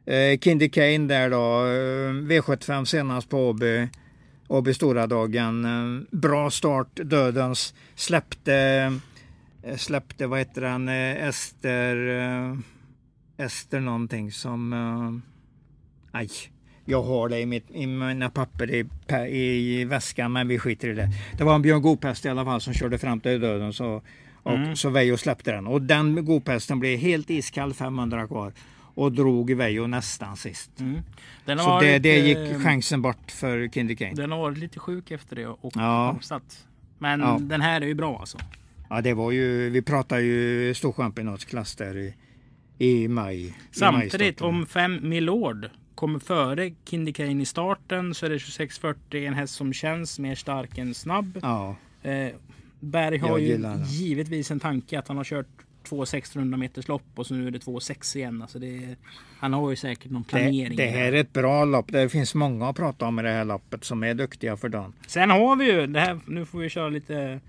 Eh, 0.07 0.39
Kindy 0.39 0.69
Kane 0.69 0.99
där 0.99 1.31
då, 1.31 1.65
eh, 1.67 2.41
V75 2.41 2.85
senast 2.85 3.29
på 3.29 3.49
Åby. 3.49 3.89
Åby 4.49 4.75
stora 4.75 5.07
dagen. 5.07 5.65
Eh, 5.65 6.19
bra 6.19 6.51
start, 6.51 6.89
Dödens. 6.95 7.75
Släppte, 7.95 8.93
släppte 9.77 10.27
vad 10.27 10.39
heter 10.39 10.63
han, 10.63 10.89
Ester, 10.89 11.97
Ester 13.37 13.81
någonting 13.81 14.33
som, 14.33 15.23
aj. 16.13 16.31
Jag 16.89 17.03
har 17.03 17.29
det 17.29 17.41
i, 17.41 17.47
mitt, 17.47 17.71
i 17.71 17.87
mina 17.87 18.31
papper 18.31 18.71
i, 18.75 18.87
i 19.31 19.85
väskan 19.85 20.33
men 20.33 20.49
vi 20.49 20.59
skiter 20.59 20.89
i 20.89 20.95
det. 20.95 21.09
Det 21.39 21.45
var 21.45 21.55
en 21.55 21.63
Björn 21.63 21.83
Goopest 21.83 22.25
i 22.25 22.29
alla 22.29 22.45
fall 22.45 22.61
som 22.61 22.75
körde 22.75 22.99
fram 22.99 23.21
till 23.21 23.41
döden 23.41 23.73
så, 23.73 24.03
och 24.43 24.59
så 24.79 24.91
Veijo 24.91 25.17
släppte 25.17 25.53
den. 25.53 25.67
Och 25.67 25.83
den 25.83 26.25
Goopesten 26.25 26.81
blev 26.81 26.99
helt 26.99 27.31
iskall 27.31 27.75
500 27.75 28.27
kvar 28.27 28.53
och 28.79 29.13
drog 29.13 29.51
Veijo 29.51 29.87
nästan 29.87 30.37
sist. 30.37 30.71
Den 31.45 31.59
har, 31.59 31.81
Så 31.81 31.87
det, 31.87 31.99
det 31.99 32.19
gick 32.19 32.37
eh, 32.39 32.59
chansen 32.61 33.03
bort 33.03 33.31
för 33.31 33.69
Kindy 33.69 33.97
Kane. 33.97 34.15
den 34.15 34.31
har 34.33 34.39
varit 34.39 34.59
lite 34.59 34.79
sjuk 34.79 35.11
efter 35.11 35.37
det 35.37 35.47
och 35.47 35.73
Ja. 35.75 36.11
bromsat. 36.13 36.67
Men 36.99 37.21
Ja. 37.21 37.39
den 37.41 37.61
här 37.61 37.81
är 37.81 37.87
ju 37.87 37.95
bra 37.95 38.19
alltså. 38.19 38.39
Ja, 38.91 39.01
det 39.01 39.15
var 39.15 39.31
ju, 39.31 39.71
vi 39.71 39.83
pratade 39.83 40.23
ju 40.23 40.75
storchampionatsklass 40.75 41.77
där 41.77 41.97
i, 41.99 42.15
i 42.79 43.09
maj. 43.09 43.45
i 43.47 43.55
Samtidigt 43.71 44.13
majstarten. 44.21 44.47
om 44.47 44.67
fem 44.67 44.99
Milord 45.03 45.69
kommer 45.97 46.19
före 46.19 46.71
Kindy 46.85 47.13
Kane 47.13 47.43
i 47.43 47.45
starten 47.45 48.15
så 48.15 48.27
är 48.27 48.31
det 48.31 48.39
2640 48.39 49.27
en 49.27 49.35
häst 49.35 49.55
som 49.55 49.73
känns 49.73 50.19
mer 50.19 50.35
stark 50.35 50.79
än 50.79 50.95
snabb. 50.95 51.39
Ja, 51.43 51.77
Eh, 52.03 52.29
Berg 52.81 53.19
har 53.19 53.39
ju 53.39 53.65
givetvis 53.89 54.51
en 54.51 54.61
tanke 54.61 54.99
att 54.99 55.09
han 55.09 55.17
har 55.17 55.25
kört 55.25 55.47
två 55.89 56.03
1600 56.03 56.57
meters 56.59 56.89
lopp 56.89 57.03
och 57.15 57.27
så 57.27 57.35
nu 57.35 57.47
är 57.47 57.51
det 57.51 57.59
två 57.59 57.81
6 57.81 58.17
igen. 58.17 58.43
Alltså 58.43 58.59
det 58.59 58.97
han 59.39 59.53
har 59.53 59.71
ju 59.71 59.77
säkert 59.77 60.11
någon 60.11 60.23
det, 60.23 60.29
planering. 60.29 60.77
det 60.77 60.87
här 60.87 61.13
är 61.13 61.21
ett 61.21 61.33
bra 61.33 61.65
lopp. 61.65 61.93
Det 61.93 62.09
finns 62.09 62.35
många 62.35 62.69
att 62.69 62.77
prata 62.77 63.07
om 63.07 63.19
i 63.19 63.23
det 63.23 63.29
här 63.29 63.45
loppet 63.45 63.85
som 63.85 64.03
är 64.05 64.15
duktiga 64.15 64.57
för 64.57 64.69
dagen. 64.69 64.93
Sen 65.07 65.31
har 65.31 65.57
vi 65.57 65.73
ju 65.73 65.87
det 65.87 66.01
här. 66.01 66.21
Nu 66.27 66.45
får 66.45 66.59
vi 66.59 66.69
köra 66.69 66.89
lite 66.89 67.41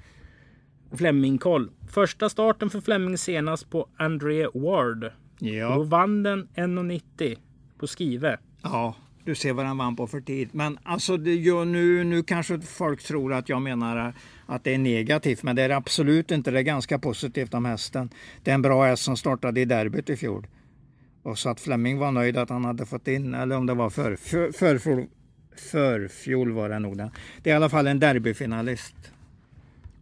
Fleming-koll. 0.92 1.70
Första 1.90 2.30
starten 2.30 2.70
för 2.70 2.82
Fleming 2.82 3.18
senast 3.18 3.70
på 3.70 3.88
André 3.98 4.48
Ward. 4.54 5.04
Och 5.04 5.12
då 5.40 5.48
Ja, 5.48 5.84
vann 5.84 6.24
den 6.24 6.48
1,90 6.56 7.38
på 7.78 7.88
Skive. 7.88 8.38
ja, 8.63 8.96
du 9.26 9.36
ser 9.36 9.54
vad 9.54 9.66
den 9.66 9.78
vann 9.78 9.96
på 9.96 10.08
för 10.08 10.22
tid. 10.22 10.50
Men 10.52 10.80
alltså, 10.84 11.18
det, 11.18 11.34
jo, 11.36 11.63
nu, 11.63 12.04
nu 12.04 12.24
kanske 12.24 12.60
folk 12.62 13.04
tror 13.04 13.34
att 13.34 13.50
jag 13.50 13.62
menar 13.62 14.13
att 14.46 14.63
det 14.63 14.74
är 14.74 14.78
negativt, 14.78 15.44
men 15.44 15.56
det 15.56 15.62
är 15.62 15.70
absolut 15.70 16.32
inte. 16.32 16.52
Det 16.52 16.60
är 16.60 16.63
ganska 16.63 17.00
positivt 17.00 17.54
om 17.54 17.66
hästen. 17.66 18.10
Det 18.44 18.52
är 18.52 18.56
en 18.56 18.62
bra 18.62 18.86
häst 18.86 19.04
som 19.04 19.18
startade 19.18 19.62
i 19.62 19.66
derbyt 19.66 20.10
i 20.10 20.16
fjol. 20.18 20.48
Och 21.24 21.40
så 21.40 21.50
att 21.50 21.60
Fleming 21.60 21.98
var 21.98 22.12
nöjd 22.12 22.38
att 22.38 22.50
han 22.50 22.66
hade 22.66 22.86
fått 22.86 23.08
in, 23.08 23.34
eller 23.34 23.56
om 23.58 23.66
det 23.66 23.74
var 23.74 23.90
för, 23.90 24.16
för, 24.16 24.52
förfjol, 24.52 25.08
förfjol 25.56 26.52
var 26.52 26.70
det 26.70 26.80
nog. 26.80 26.98
Den. 26.98 27.10
Det 27.44 27.50
är 27.50 27.54
i 27.54 27.56
alla 27.56 27.70
fall 27.70 27.88
en 27.88 28.00
derbyfinalist. 28.00 28.96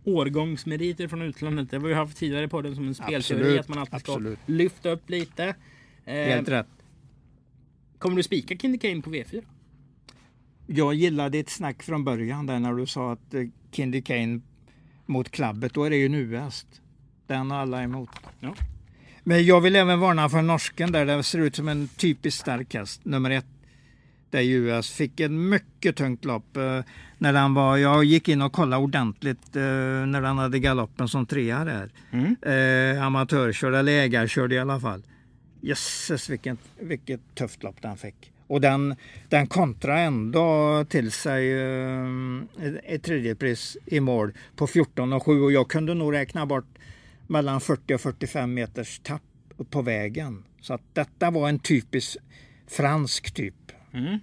Årgångsmeriter 0.04 1.08
från 1.08 1.22
utlandet. 1.22 1.72
Det 1.72 1.78
har 1.78 1.88
vi 1.88 1.94
haft 1.94 2.18
tidigare 2.18 2.48
på 2.48 2.62
den 2.62 2.76
som 2.76 2.88
en 2.88 2.96
spelteori. 2.96 3.18
Absolut, 3.42 3.60
Att 3.60 3.68
man 3.68 3.78
alltid 3.78 4.00
ska 4.00 4.12
absolut. 4.12 4.40
lyfta 4.46 4.90
upp 4.90 5.10
lite. 5.10 5.56
Eh, 6.06 6.14
Helt 6.14 6.50
rätt. 6.50 6.68
Kommer 8.00 8.16
du 8.18 8.24
spika 8.24 8.56
Kindy 8.58 8.78
Kane 8.78 9.02
på 9.02 9.10
V4? 9.10 9.44
Jag 10.68 10.94
gillade 10.94 11.30
ditt 11.30 11.50
snack 11.50 11.84
från 11.84 12.04
början 12.04 12.46
där 12.46 12.60
när 12.60 12.74
du 12.74 12.86
sa 12.86 13.12
att 13.14 13.34
eh, 13.34 13.42
Kindy 13.72 14.02
Kane 14.02 14.42
mot 15.06 15.32
klabbet, 15.32 15.74
då 15.74 15.84
är 15.84 15.90
det 15.90 15.96
ju 15.98 16.06
en 16.06 16.14
US. 16.16 16.66
Den 17.28 17.52
har 17.52 17.58
alla 17.60 17.84
emot. 17.84 18.10
Ja. 18.40 18.56
Men 19.24 19.46
jag 19.46 19.62
vill 19.62 19.76
även 19.76 20.00
varna 20.00 20.30
för 20.30 20.42
norsken 20.42 20.92
där. 20.92 21.06
Det 21.06 21.24
ser 21.24 21.40
ut 21.40 21.56
som 21.56 21.68
en 21.68 21.88
typiskt 21.88 22.42
stark 22.42 22.74
häst. 22.74 23.06
Nummer 23.06 23.30
ett. 23.32 23.46
Där 24.30 24.42
US 24.44 24.92
fick 24.92 25.20
en 25.20 25.50
mycket 25.50 25.96
tungt 25.96 26.26
lopp. 26.26 26.58
eh, 26.58 26.82
När 27.18 27.34
den 27.34 27.54
var, 27.54 27.78
jag 27.78 28.04
gick 28.04 28.30
in 28.30 28.42
och 28.42 28.54
kollade 28.54 28.84
ordentligt 28.84 29.56
eh, 29.56 29.62
när 29.62 30.22
den 30.22 30.38
hade 30.38 30.60
galoppen 30.60 31.08
som 31.08 31.26
trea 31.26 31.66
där. 31.66 31.92
Mm. 32.12 32.36
Eh, 32.98 33.04
amatörkörd 33.06 33.74
eller 33.74 33.92
ägarkörd 33.92 34.54
i 34.54 34.60
alla 34.60 34.80
fall. 34.80 35.04
Jösses 35.66 36.30
vilket, 36.30 36.58
vilket 36.80 37.36
tufft 37.36 37.64
lopp 37.64 37.82
den 37.82 37.98
fick. 37.98 38.32
Och 38.48 38.62
den, 38.62 38.96
den 39.30 39.48
kontra 39.48 40.00
ändå 40.00 40.86
till 40.90 41.12
sig 41.12 41.54
eh, 41.62 42.06
ett- 42.84 43.04
tredjepris 43.04 43.78
i 43.86 44.00
mål 44.00 44.34
på 44.56 44.68
14 44.68 45.14
och 45.14 45.24
7 45.26 45.42
och 45.42 45.52
jag 45.52 45.68
kunde 45.70 45.94
nog 45.94 46.14
räkna 46.14 46.46
bort 46.46 46.66
mellan 47.28 47.62
40 47.62 47.94
och 47.96 48.02
45 48.02 48.54
meters 48.54 49.00
tapp 49.04 49.22
på 49.70 49.82
vägen. 49.82 50.44
Så 50.62 50.74
att 50.74 50.82
detta 50.94 51.32
var 51.32 51.50
en 51.50 51.60
typisk 51.60 52.18
fransk 52.68 53.32
typ. 53.32 53.72
Mm. 53.94 54.20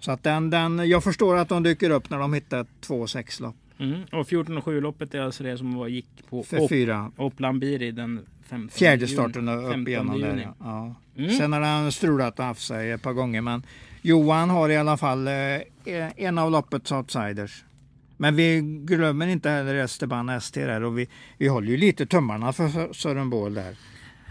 Så 0.00 0.10
att 0.12 0.22
den, 0.22 0.50
den, 0.50 0.88
jag 0.88 1.04
förstår 1.04 1.36
att 1.36 1.48
de 1.48 1.62
dyker 1.62 1.90
upp 1.90 2.10
när 2.10 2.18
de 2.18 2.34
hittar 2.34 2.60
ett 2.60 2.68
2-6 2.86 3.42
lopp 3.42 3.56
Mm. 3.78 4.00
Och 4.12 4.28
14 4.28 4.58
och 4.58 4.64
7 4.64 4.80
loppet 4.80 5.14
är 5.14 5.20
alltså 5.20 5.42
det 5.44 5.58
som 5.58 5.74
var, 5.74 5.88
gick 5.88 6.08
på 6.30 6.42
för 6.42 6.58
Op- 6.60 6.68
fyra. 6.68 7.12
Oplan 7.16 7.60
Biri 7.60 7.90
den 7.90 8.26
15 8.48 8.68
Fjärde 8.78 9.04
juni. 9.04 9.12
starten 9.12 9.48
upp 9.48 9.62
15 9.72 9.88
igenom 9.88 10.20
där. 10.20 10.28
juni. 10.28 10.46
Ja. 10.60 10.94
Mm. 11.16 11.30
Sen 11.30 11.52
har 11.52 11.60
han 11.60 11.92
strulat 11.92 12.38
och 12.38 12.44
haft 12.44 12.62
sig 12.66 12.90
ett 12.90 13.02
par 13.02 13.12
gånger. 13.12 13.40
Men 13.40 13.62
Johan 14.02 14.50
har 14.50 14.68
i 14.68 14.76
alla 14.76 14.96
fall 14.96 15.28
eh, 15.28 15.34
en 16.16 16.38
av 16.38 16.50
loppets 16.50 16.92
outsiders. 16.92 17.64
Men 18.16 18.36
vi 18.36 18.60
glömmer 18.60 19.26
inte 19.26 19.50
heller 19.50 19.74
Esteban 19.74 20.28
ST 20.28 20.64
där 20.66 20.82
och 20.82 20.98
vi, 20.98 21.08
vi 21.38 21.48
håller 21.48 21.68
ju 21.68 21.76
lite 21.76 22.06
tummarna 22.06 22.52
för 22.52 22.92
Sören 22.92 23.30
Båhl 23.30 23.54
där. 23.54 23.76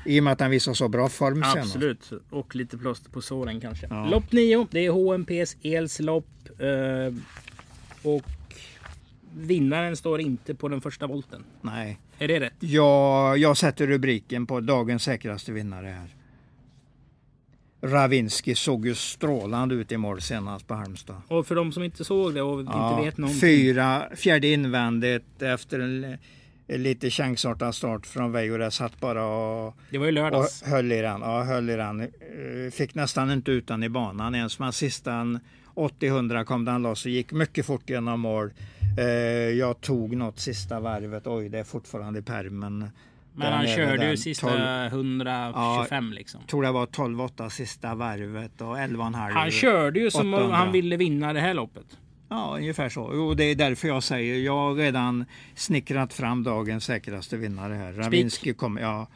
I 0.06 0.20
och 0.20 0.24
med 0.24 0.34
att 0.34 0.40
han 0.42 0.52
visar 0.52 0.74
så 0.74 0.88
bra 0.88 1.10
form 1.10 1.36
senast. 1.36 1.58
Absolut. 1.58 2.12
Och 2.30 2.56
lite 2.56 2.78
plåster 2.78 3.10
på 3.10 3.22
såren 3.22 3.62
kanske. 3.62 3.88
Ja. 3.90 4.06
Lopp 4.10 4.32
9. 4.32 4.68
Det 4.72 4.86
är 4.86 4.92
HMPs 4.92 5.56
Els 5.62 6.00
lopp. 6.00 6.28
Eh, 6.60 7.14
och 8.12 8.24
vinnaren 9.38 9.98
står 9.98 10.22
inte 10.22 10.56
på 10.56 10.68
den 10.68 10.82
första 10.82 11.08
volten. 11.08 11.44
Nej. 11.62 12.00
Är 12.20 12.28
det 12.28 12.40
rätt? 12.40 12.54
Jag, 12.60 13.38
jag 13.38 13.58
sätter 13.58 13.88
rubriken 13.88 14.48
på 14.48 14.60
dagens 14.60 15.04
säkraste 15.04 15.52
vinnare 15.52 15.88
här. 15.88 16.16
Ravinski 17.82 18.56
såg 18.56 18.86
ju 18.86 18.96
strålande 18.96 19.76
ut 19.76 19.92
i 19.92 19.98
mål 19.98 20.22
senast 20.22 20.68
på 20.68 20.74
Halmstad. 20.74 21.22
Och 21.28 21.48
för 21.48 21.56
de 21.56 21.72
som 21.72 21.84
inte 21.84 22.06
såg 22.06 22.34
det 22.34 22.42
och 22.42 22.60
inte 22.60 23.02
vet 23.04 23.18
någonting. 23.18 23.42
Fyra, 23.42 24.04
fjärde 24.16 24.48
invändigt 24.48 25.42
efter 25.42 25.80
en, 25.80 26.18
lite 26.68 27.10
chansartad 27.10 27.76
start 27.76 28.06
från 28.06 28.32
Veijo. 28.32 28.58
Där 28.58 28.70
satt 28.70 29.00
bara 29.00 29.26
och, 29.26 29.76
Det 29.90 29.98
var 29.98 30.08
ju 30.08 30.22
och 30.22 30.46
höll 30.66 30.92
i 30.92 31.02
den. 31.02 31.22
Ja, 31.22 31.44
höll 31.44 31.70
i 31.70 31.76
den. 31.76 32.02
Eh, 32.02 32.08
Fick 32.72 32.96
nästan 32.96 33.32
inte 33.32 33.52
ut 33.52 33.68
den 33.68 33.84
i 33.84 33.90
banan 33.90 34.36
ens. 34.36 34.60
Men 34.60 34.74
sista 34.74 35.40
80-100 35.78 36.44
kom 36.44 36.66
den 36.66 36.82
loss 36.82 37.06
och 37.06 37.12
gick 37.12 37.32
mycket 37.32 37.66
fort 37.66 37.90
genom 37.90 38.20
mål. 38.20 38.54
Eh, 38.98 39.06
jag 39.58 39.82
tog 39.82 40.16
något 40.16 40.40
sista 40.40 40.80
varvet. 40.80 41.28
Oj, 41.28 41.50
det 41.50 41.60
är 41.60 41.64
fortfarande 41.64 42.20
i 42.20 42.22
pärmen. 42.22 42.90
Men 43.36 43.54
han 43.54 43.68
körde 43.68 44.10
ju 44.10 44.18
sista 44.18 44.86
125 44.86 46.12
liksom. 46.12 46.42
tror 46.48 46.64
det 46.64 46.72
var 46.72 46.86
12-8 46.86 47.50
sista 47.50 47.96
varvet 47.96 48.62
och 48.62 48.78
11,5. 48.78 49.32
Han 49.32 49.52
körde 49.52 50.00
ju 50.00 50.12
som 50.12 50.28
om 50.28 50.34
800. 50.34 50.56
han 50.56 50.72
ville 50.72 50.98
vinna 50.98 51.34
det 51.34 51.40
här 51.40 51.54
loppet. 51.54 51.98
Ja, 52.30 52.56
ungefär 52.58 52.90
så. 52.90 53.04
Och 53.04 53.36
det 53.36 53.44
är 53.44 53.56
därför 53.56 53.88
jag 53.88 54.04
säger, 54.04 54.36
jag 54.36 54.56
har 54.56 54.76
redan 54.76 55.26
snickrat 55.56 56.14
fram 56.14 56.44
dagens 56.44 56.86
säkraste 56.86 57.38
vinnare 57.38 57.74
här. 57.74 57.94
Ravinski 57.94 58.54
kommer, 58.54 58.82
ja. 58.82 59.08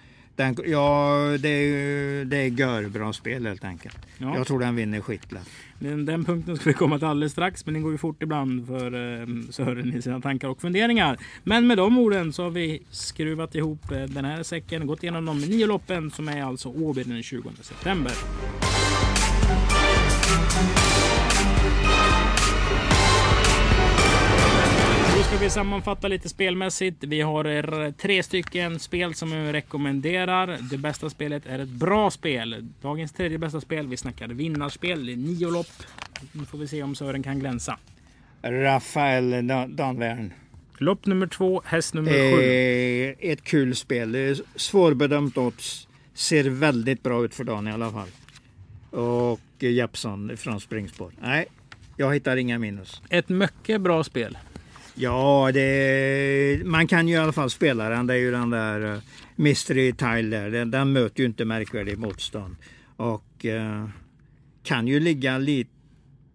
Den, 0.41 0.55
ja, 0.65 1.37
det 1.39 1.49
är, 1.49 2.25
det 2.25 2.37
är 2.37 2.47
görbra 2.47 3.13
spel 3.13 3.45
helt 3.45 3.63
enkelt. 3.63 3.97
Ja. 4.17 4.37
Jag 4.37 4.47
tror 4.47 4.59
den 4.59 4.75
vinner 4.75 5.01
skitlätt. 5.01 5.49
Den, 5.79 6.05
den 6.05 6.25
punkten 6.25 6.57
ska 6.57 6.69
vi 6.69 6.73
komma 6.73 6.97
till 6.97 7.07
alldeles 7.07 7.31
strax, 7.31 7.65
men 7.65 7.73
det 7.73 7.79
går 7.79 7.91
ju 7.91 7.97
fort 7.97 8.23
ibland 8.23 8.67
för 8.67 8.85
eh, 8.85 9.27
Sören 9.49 9.97
i 9.97 10.01
sina 10.01 10.21
tankar 10.21 10.47
och 10.47 10.61
funderingar. 10.61 11.17
Men 11.43 11.67
med 11.67 11.77
de 11.77 11.97
orden 11.97 12.33
så 12.33 12.43
har 12.43 12.49
vi 12.49 12.83
skruvat 12.89 13.55
ihop 13.55 13.91
eh, 13.91 14.01
den 14.01 14.25
här 14.25 14.43
säcken, 14.43 14.87
gått 14.87 15.03
igenom 15.03 15.25
de 15.25 15.41
nio 15.41 15.67
loppen 15.67 16.11
som 16.11 16.27
är 16.27 16.43
alltså 16.43 16.69
Åby 16.69 17.03
den 17.03 17.23
20 17.23 17.49
september. 17.61 18.13
Ska 25.31 25.39
vi 25.39 25.49
sammanfatta 25.49 26.07
lite 26.07 26.29
spelmässigt. 26.29 27.03
Vi 27.03 27.21
har 27.21 27.91
tre 27.91 28.23
stycken 28.23 28.79
spel 28.79 29.13
som 29.13 29.31
vi 29.31 29.51
rekommenderar. 29.53 30.57
Det 30.71 30.77
bästa 30.77 31.09
spelet 31.09 31.45
är 31.45 31.59
ett 31.59 31.69
bra 31.69 32.11
spel. 32.11 32.67
Dagens 32.81 33.13
tredje 33.13 33.37
bästa 33.37 33.61
spel. 33.61 33.87
Vi 33.87 33.97
snackar 33.97 34.27
vinnarspel. 34.27 35.05
Det 35.05 35.11
är 35.11 35.15
nio 35.17 35.51
lopp. 35.51 35.67
Nu 36.31 36.45
får 36.45 36.57
vi 36.57 36.67
se 36.67 36.83
om 36.83 36.95
Sören 36.95 37.23
kan 37.23 37.39
glänsa. 37.39 37.77
Rafael 38.41 39.47
Dan- 39.47 39.75
Danvern. 39.75 40.33
Lopp 40.77 41.05
nummer 41.05 41.27
två, 41.27 41.61
häst 41.65 41.93
nummer 41.93 42.11
sju. 42.11 42.41
Eh, 43.21 43.31
ett 43.31 43.43
kul 43.43 43.75
spel. 43.75 44.11
Det 44.11 44.19
är 44.19 44.37
svårbedömt 44.55 45.37
odds. 45.37 45.87
Ser 46.13 46.43
väldigt 46.43 47.03
bra 47.03 47.25
ut 47.25 47.35
för 47.35 47.43
dagen 47.43 47.67
i 47.67 47.71
alla 47.71 47.91
fall. 47.91 48.09
Och 49.01 49.39
Jeppsson 49.59 50.31
från 50.37 50.59
springspår. 50.61 51.11
Nej, 51.21 51.45
jag 51.97 52.13
hittar 52.13 52.37
inga 52.37 52.59
minus. 52.59 53.01
Ett 53.09 53.29
mycket 53.29 53.81
bra 53.81 54.03
spel. 54.03 54.37
Ja, 55.01 55.51
det, 55.53 56.61
man 56.65 56.87
kan 56.87 57.07
ju 57.07 57.13
i 57.13 57.17
alla 57.17 57.31
fall 57.31 57.49
spela 57.49 57.89
den. 57.89 58.07
Det 58.07 58.13
är 58.13 58.17
ju 58.17 58.31
den 58.31 58.49
där 58.49 58.93
eh, 58.93 59.01
Mystery 59.35 59.93
Tile 59.93 60.37
där. 60.37 60.51
Den, 60.51 60.71
den 60.71 60.93
möter 60.93 61.19
ju 61.19 61.25
inte 61.25 61.45
märkvärdigt 61.45 61.99
motstånd. 61.99 62.55
Och 62.95 63.45
eh, 63.45 63.87
kan 64.63 64.87
ju 64.87 64.99
ligga 64.99 65.37
li, 65.37 65.67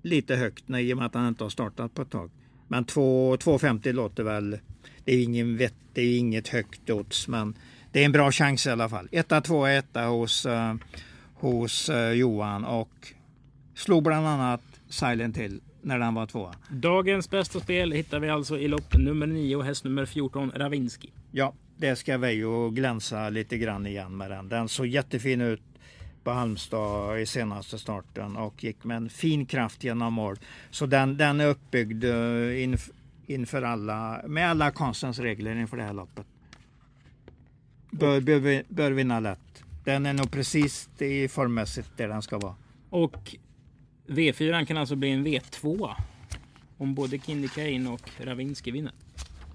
lite 0.03 0.37
högt 0.37 0.69
när, 0.69 0.79
i 0.79 0.93
och 0.93 0.97
med 0.97 1.07
att 1.07 1.15
han 1.15 1.29
inte 1.29 1.45
har 1.45 1.51
startat 1.51 1.95
på 1.95 2.03
ett 2.03 2.11
tag. 2.11 2.31
Men 2.69 2.85
2,50 2.85 3.93
låter 3.93 4.23
väl... 4.23 4.59
Det 5.05 5.15
är, 5.15 5.23
ingen 5.23 5.57
vett, 5.57 5.75
det 5.93 6.03
är 6.03 6.19
inget 6.19 6.49
högt 6.49 6.91
odds, 6.91 7.29
men 7.29 7.55
det 7.93 8.01
är 8.01 8.05
en 8.05 8.13
bra 8.13 8.33
chans 8.33 8.67
i 8.67 8.71
alla 8.71 8.89
fall. 8.89 9.09
1 9.13 9.33
2 9.45 9.67
1 9.67 9.87
hos, 9.95 10.47
eh, 10.47 10.75
hos 11.35 11.89
eh, 11.89 12.13
Johan 12.13 12.65
och 12.65 13.13
slog 13.75 14.03
bland 14.03 14.27
annat 14.27 14.63
Silent 14.89 15.37
Hill 15.37 15.61
när 15.87 15.99
den 15.99 16.15
var 16.15 16.27
tvåa. 16.27 16.55
Dagens 16.69 17.31
bästa 17.31 17.61
spel 17.61 17.93
hittar 17.93 18.21
vi 18.21 18.29
alltså 18.29 18.59
i 18.59 18.69
lopp 18.69 18.95
nummer 18.95 19.27
9 19.27 19.63
häst 19.63 19.85
nummer 19.85 20.07
14 20.07 20.53
Ravinski. 20.55 21.13
Ja, 21.31 21.55
det 21.77 21.97
ska 21.97 22.19
Veijo 22.19 22.71
glänsa 22.71 23.29
lite 23.29 23.59
grann 23.59 23.87
igen 23.87 24.17
med 24.17 24.31
den. 24.31 24.49
Den 24.49 24.69
såg 24.69 24.87
jättefin 24.87 25.41
ut 25.41 25.63
på 26.25 26.31
Halmstad 26.31 27.21
i 27.21 27.27
senaste 27.27 27.79
starten 27.79 28.37
och 28.37 28.65
gick 28.65 28.85
med 28.85 28.97
en 28.97 29.09
fin 29.11 29.47
kraft 29.47 29.85
genom 29.85 30.15
mål. 30.15 30.37
Så 30.71 30.87
den, 30.87 31.17
den 31.17 31.41
är 31.41 31.47
uppbyggd 31.47 32.05
eh, 32.05 32.63
inf, 32.63 32.91
inför 33.27 33.63
alla, 33.63 34.21
med 34.27 34.51
alla 34.51 34.71
konstens 34.71 35.19
regler 35.19 35.57
inför 35.57 35.77
det 35.77 35.83
här 35.83 35.93
loppet. 35.93 36.27
Bör, 37.91 38.21
bör, 38.21 38.63
bör 38.69 38.91
vinna 38.91 39.21
lätt. 39.21 39.65
Den 39.85 40.07
är 40.07 40.13
nog 40.13 40.31
precis 40.31 40.89
i 40.99 41.29
formmässigt 41.29 41.91
där 41.97 42.09
den 42.09 42.23
ska 42.23 42.39
vara. 42.39 42.55
Och 42.91 43.37
V4 44.07 44.65
kan 44.67 44.77
alltså 44.77 44.97
bli 44.97 45.11
en 45.11 45.27
V2. 45.27 45.91
Om 46.79 46.95
både 46.95 47.19
Kindy 47.19 47.49
Kane 47.49 47.91
och 47.91 48.11
Ravinski 48.19 48.71
vinner. 48.71 48.93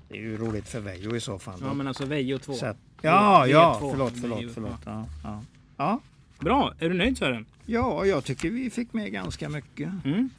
Det 0.09 0.17
är 0.17 0.21
ju 0.21 0.37
roligt 0.37 0.67
för 0.67 0.79
Veijo 0.79 1.15
i 1.15 1.19
så 1.19 1.39
fall. 1.39 1.59
Ja 1.61 1.73
men 1.73 1.87
alltså 1.87 2.05
Vejo 2.05 2.39
2. 2.39 2.53
Så 2.53 2.65
att- 2.65 2.77
ja, 3.01 3.47
ja, 3.47 3.79
V2. 3.81 3.91
förlåt, 3.91 4.13
förlåt, 4.21 4.41
ja. 4.41 4.49
förlåt. 4.53 4.79
Ja, 4.85 5.05
ja. 5.23 5.43
Ja. 5.77 5.99
Bra, 6.39 6.73
är 6.79 6.89
du 6.89 6.95
nöjd 6.95 7.17
Sören? 7.17 7.45
ja, 7.65 8.05
jag 8.05 8.23
tycker 8.23 8.49
vi 8.49 8.69
fick 8.69 8.93
med 8.93 9.11
ganska 9.11 9.49
mycket. 9.49 9.89
Mm. 10.05 10.29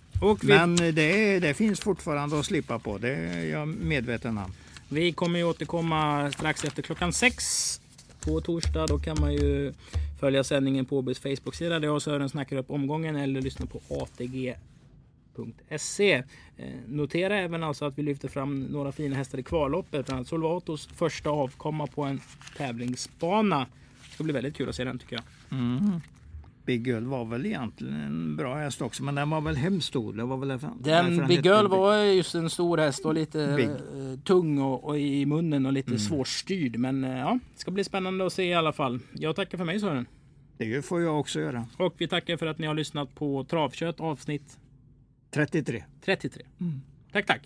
Vi, 0.41 0.47
Men 0.49 0.77
det, 0.77 1.39
det 1.41 1.55
finns 1.55 1.81
fortfarande 1.81 2.39
att 2.39 2.47
slippa 2.47 2.79
på. 2.79 2.99
Det 2.99 3.15
är 3.15 3.45
jag 3.45 3.69
medveten 3.69 4.39
om. 4.39 4.53
vi 4.89 5.13
kommer 5.13 5.39
ju 5.39 5.45
återkomma 5.45 6.33
strax 6.33 6.65
efter 6.65 6.83
klockan 6.83 7.13
sex 7.13 7.81
på 8.25 8.41
torsdag. 8.41 8.87
Då 8.87 8.99
kan 8.99 9.17
man 9.21 9.33
ju 9.33 9.73
följa 10.21 10.45
sändningen 10.45 10.85
på 10.85 10.99
Åbys 10.99 11.19
Facebook-sida 11.19 11.79
där 11.79 11.87
jag 11.87 11.95
och 11.95 12.03
Sören 12.03 12.29
snackar 12.29 12.57
upp 12.57 12.71
omgången 12.71 13.17
eller 13.17 13.41
lyssna 13.41 13.67
på 13.67 13.81
ATG.se. 13.89 14.59
.se. 15.79 16.13
Eh, 16.57 16.67
notera 16.89 17.39
även 17.39 17.63
alltså 17.63 17.85
att 17.85 17.99
vi 17.99 18.03
lyfter 18.03 18.29
fram 18.29 18.61
några 18.61 18.93
fina 18.93 19.17
hästar 19.17 19.39
i 19.39 19.43
kvalloppet. 19.43 20.07
Bland 20.07 20.19
annat 20.19 20.29
Solvatos 20.29 20.87
första 20.87 21.31
avkomma 21.31 21.87
på 21.87 22.03
en 22.03 22.21
tävlingsbana. 22.57 23.67
Det 24.09 24.15
ska 24.15 24.25
bli 24.25 24.33
väldigt 24.33 24.57
kul 24.57 24.69
att 24.69 24.75
se 24.75 24.85
den 24.85 24.99
tycker 24.99 25.17
jag. 25.17 25.59
Mm. 25.59 26.01
Big 26.65 26.87
Girl 26.87 27.05
var 27.05 27.25
väl 27.25 27.47
egentligen 27.47 27.95
en 27.95 28.37
bra 28.37 28.55
häst 28.55 28.83
också, 28.83 29.03
men 29.03 29.15
den 29.15 29.31
var 29.31 29.41
väl 29.41 29.57
hemskt 29.57 29.89
stor. 29.89 30.13
Det 30.13 30.25
var 30.25 30.37
väl 30.37 30.49
därför 30.49 30.71
Den 30.81 31.17
därför 31.17 31.29
Big 31.29 31.47
Girl 31.47 31.67
var 31.67 31.97
just 31.97 32.35
en 32.35 32.51
stor 32.51 32.79
häst 32.79 33.05
och 33.05 33.15
lite 33.15 33.55
Big. 33.57 33.69
eh, 33.69 34.19
tung 34.25 34.59
och, 34.59 34.85
och 34.85 34.99
i 34.99 35.27
munnen 35.27 35.67
och 35.67 35.73
lite 35.73 35.99
svårstyrd. 35.99 36.77
Men 36.79 37.05
eh, 37.05 37.19
ja, 37.19 37.39
det 37.55 37.61
ska 37.61 37.71
bli 37.71 37.85
spännande 37.85 38.27
att 38.27 38.33
se 38.33 38.45
i 38.45 38.55
alla 38.55 38.73
fall. 38.73 39.01
Jag 39.13 39.37
tackar 39.37 39.59
för 39.59 39.65
mig 39.65 39.81
Sören. 39.81 40.07
Det 40.59 40.85
får 40.85 41.01
jag 41.03 41.21
också 41.21 41.41
göra. 41.41 41.67
Och 41.77 41.95
vi 41.99 42.09
tackar 42.09 42.37
för 42.37 42.47
att 42.47 42.59
ni 42.59 42.67
har 42.67 42.75
lyssnat 42.75 43.15
på 43.15 43.45
Travkött 43.45 44.01
avsnitt 44.01 44.59
33. 45.31 45.85
33. 46.05 46.43
Tack 47.13 47.27
tack! 47.27 47.43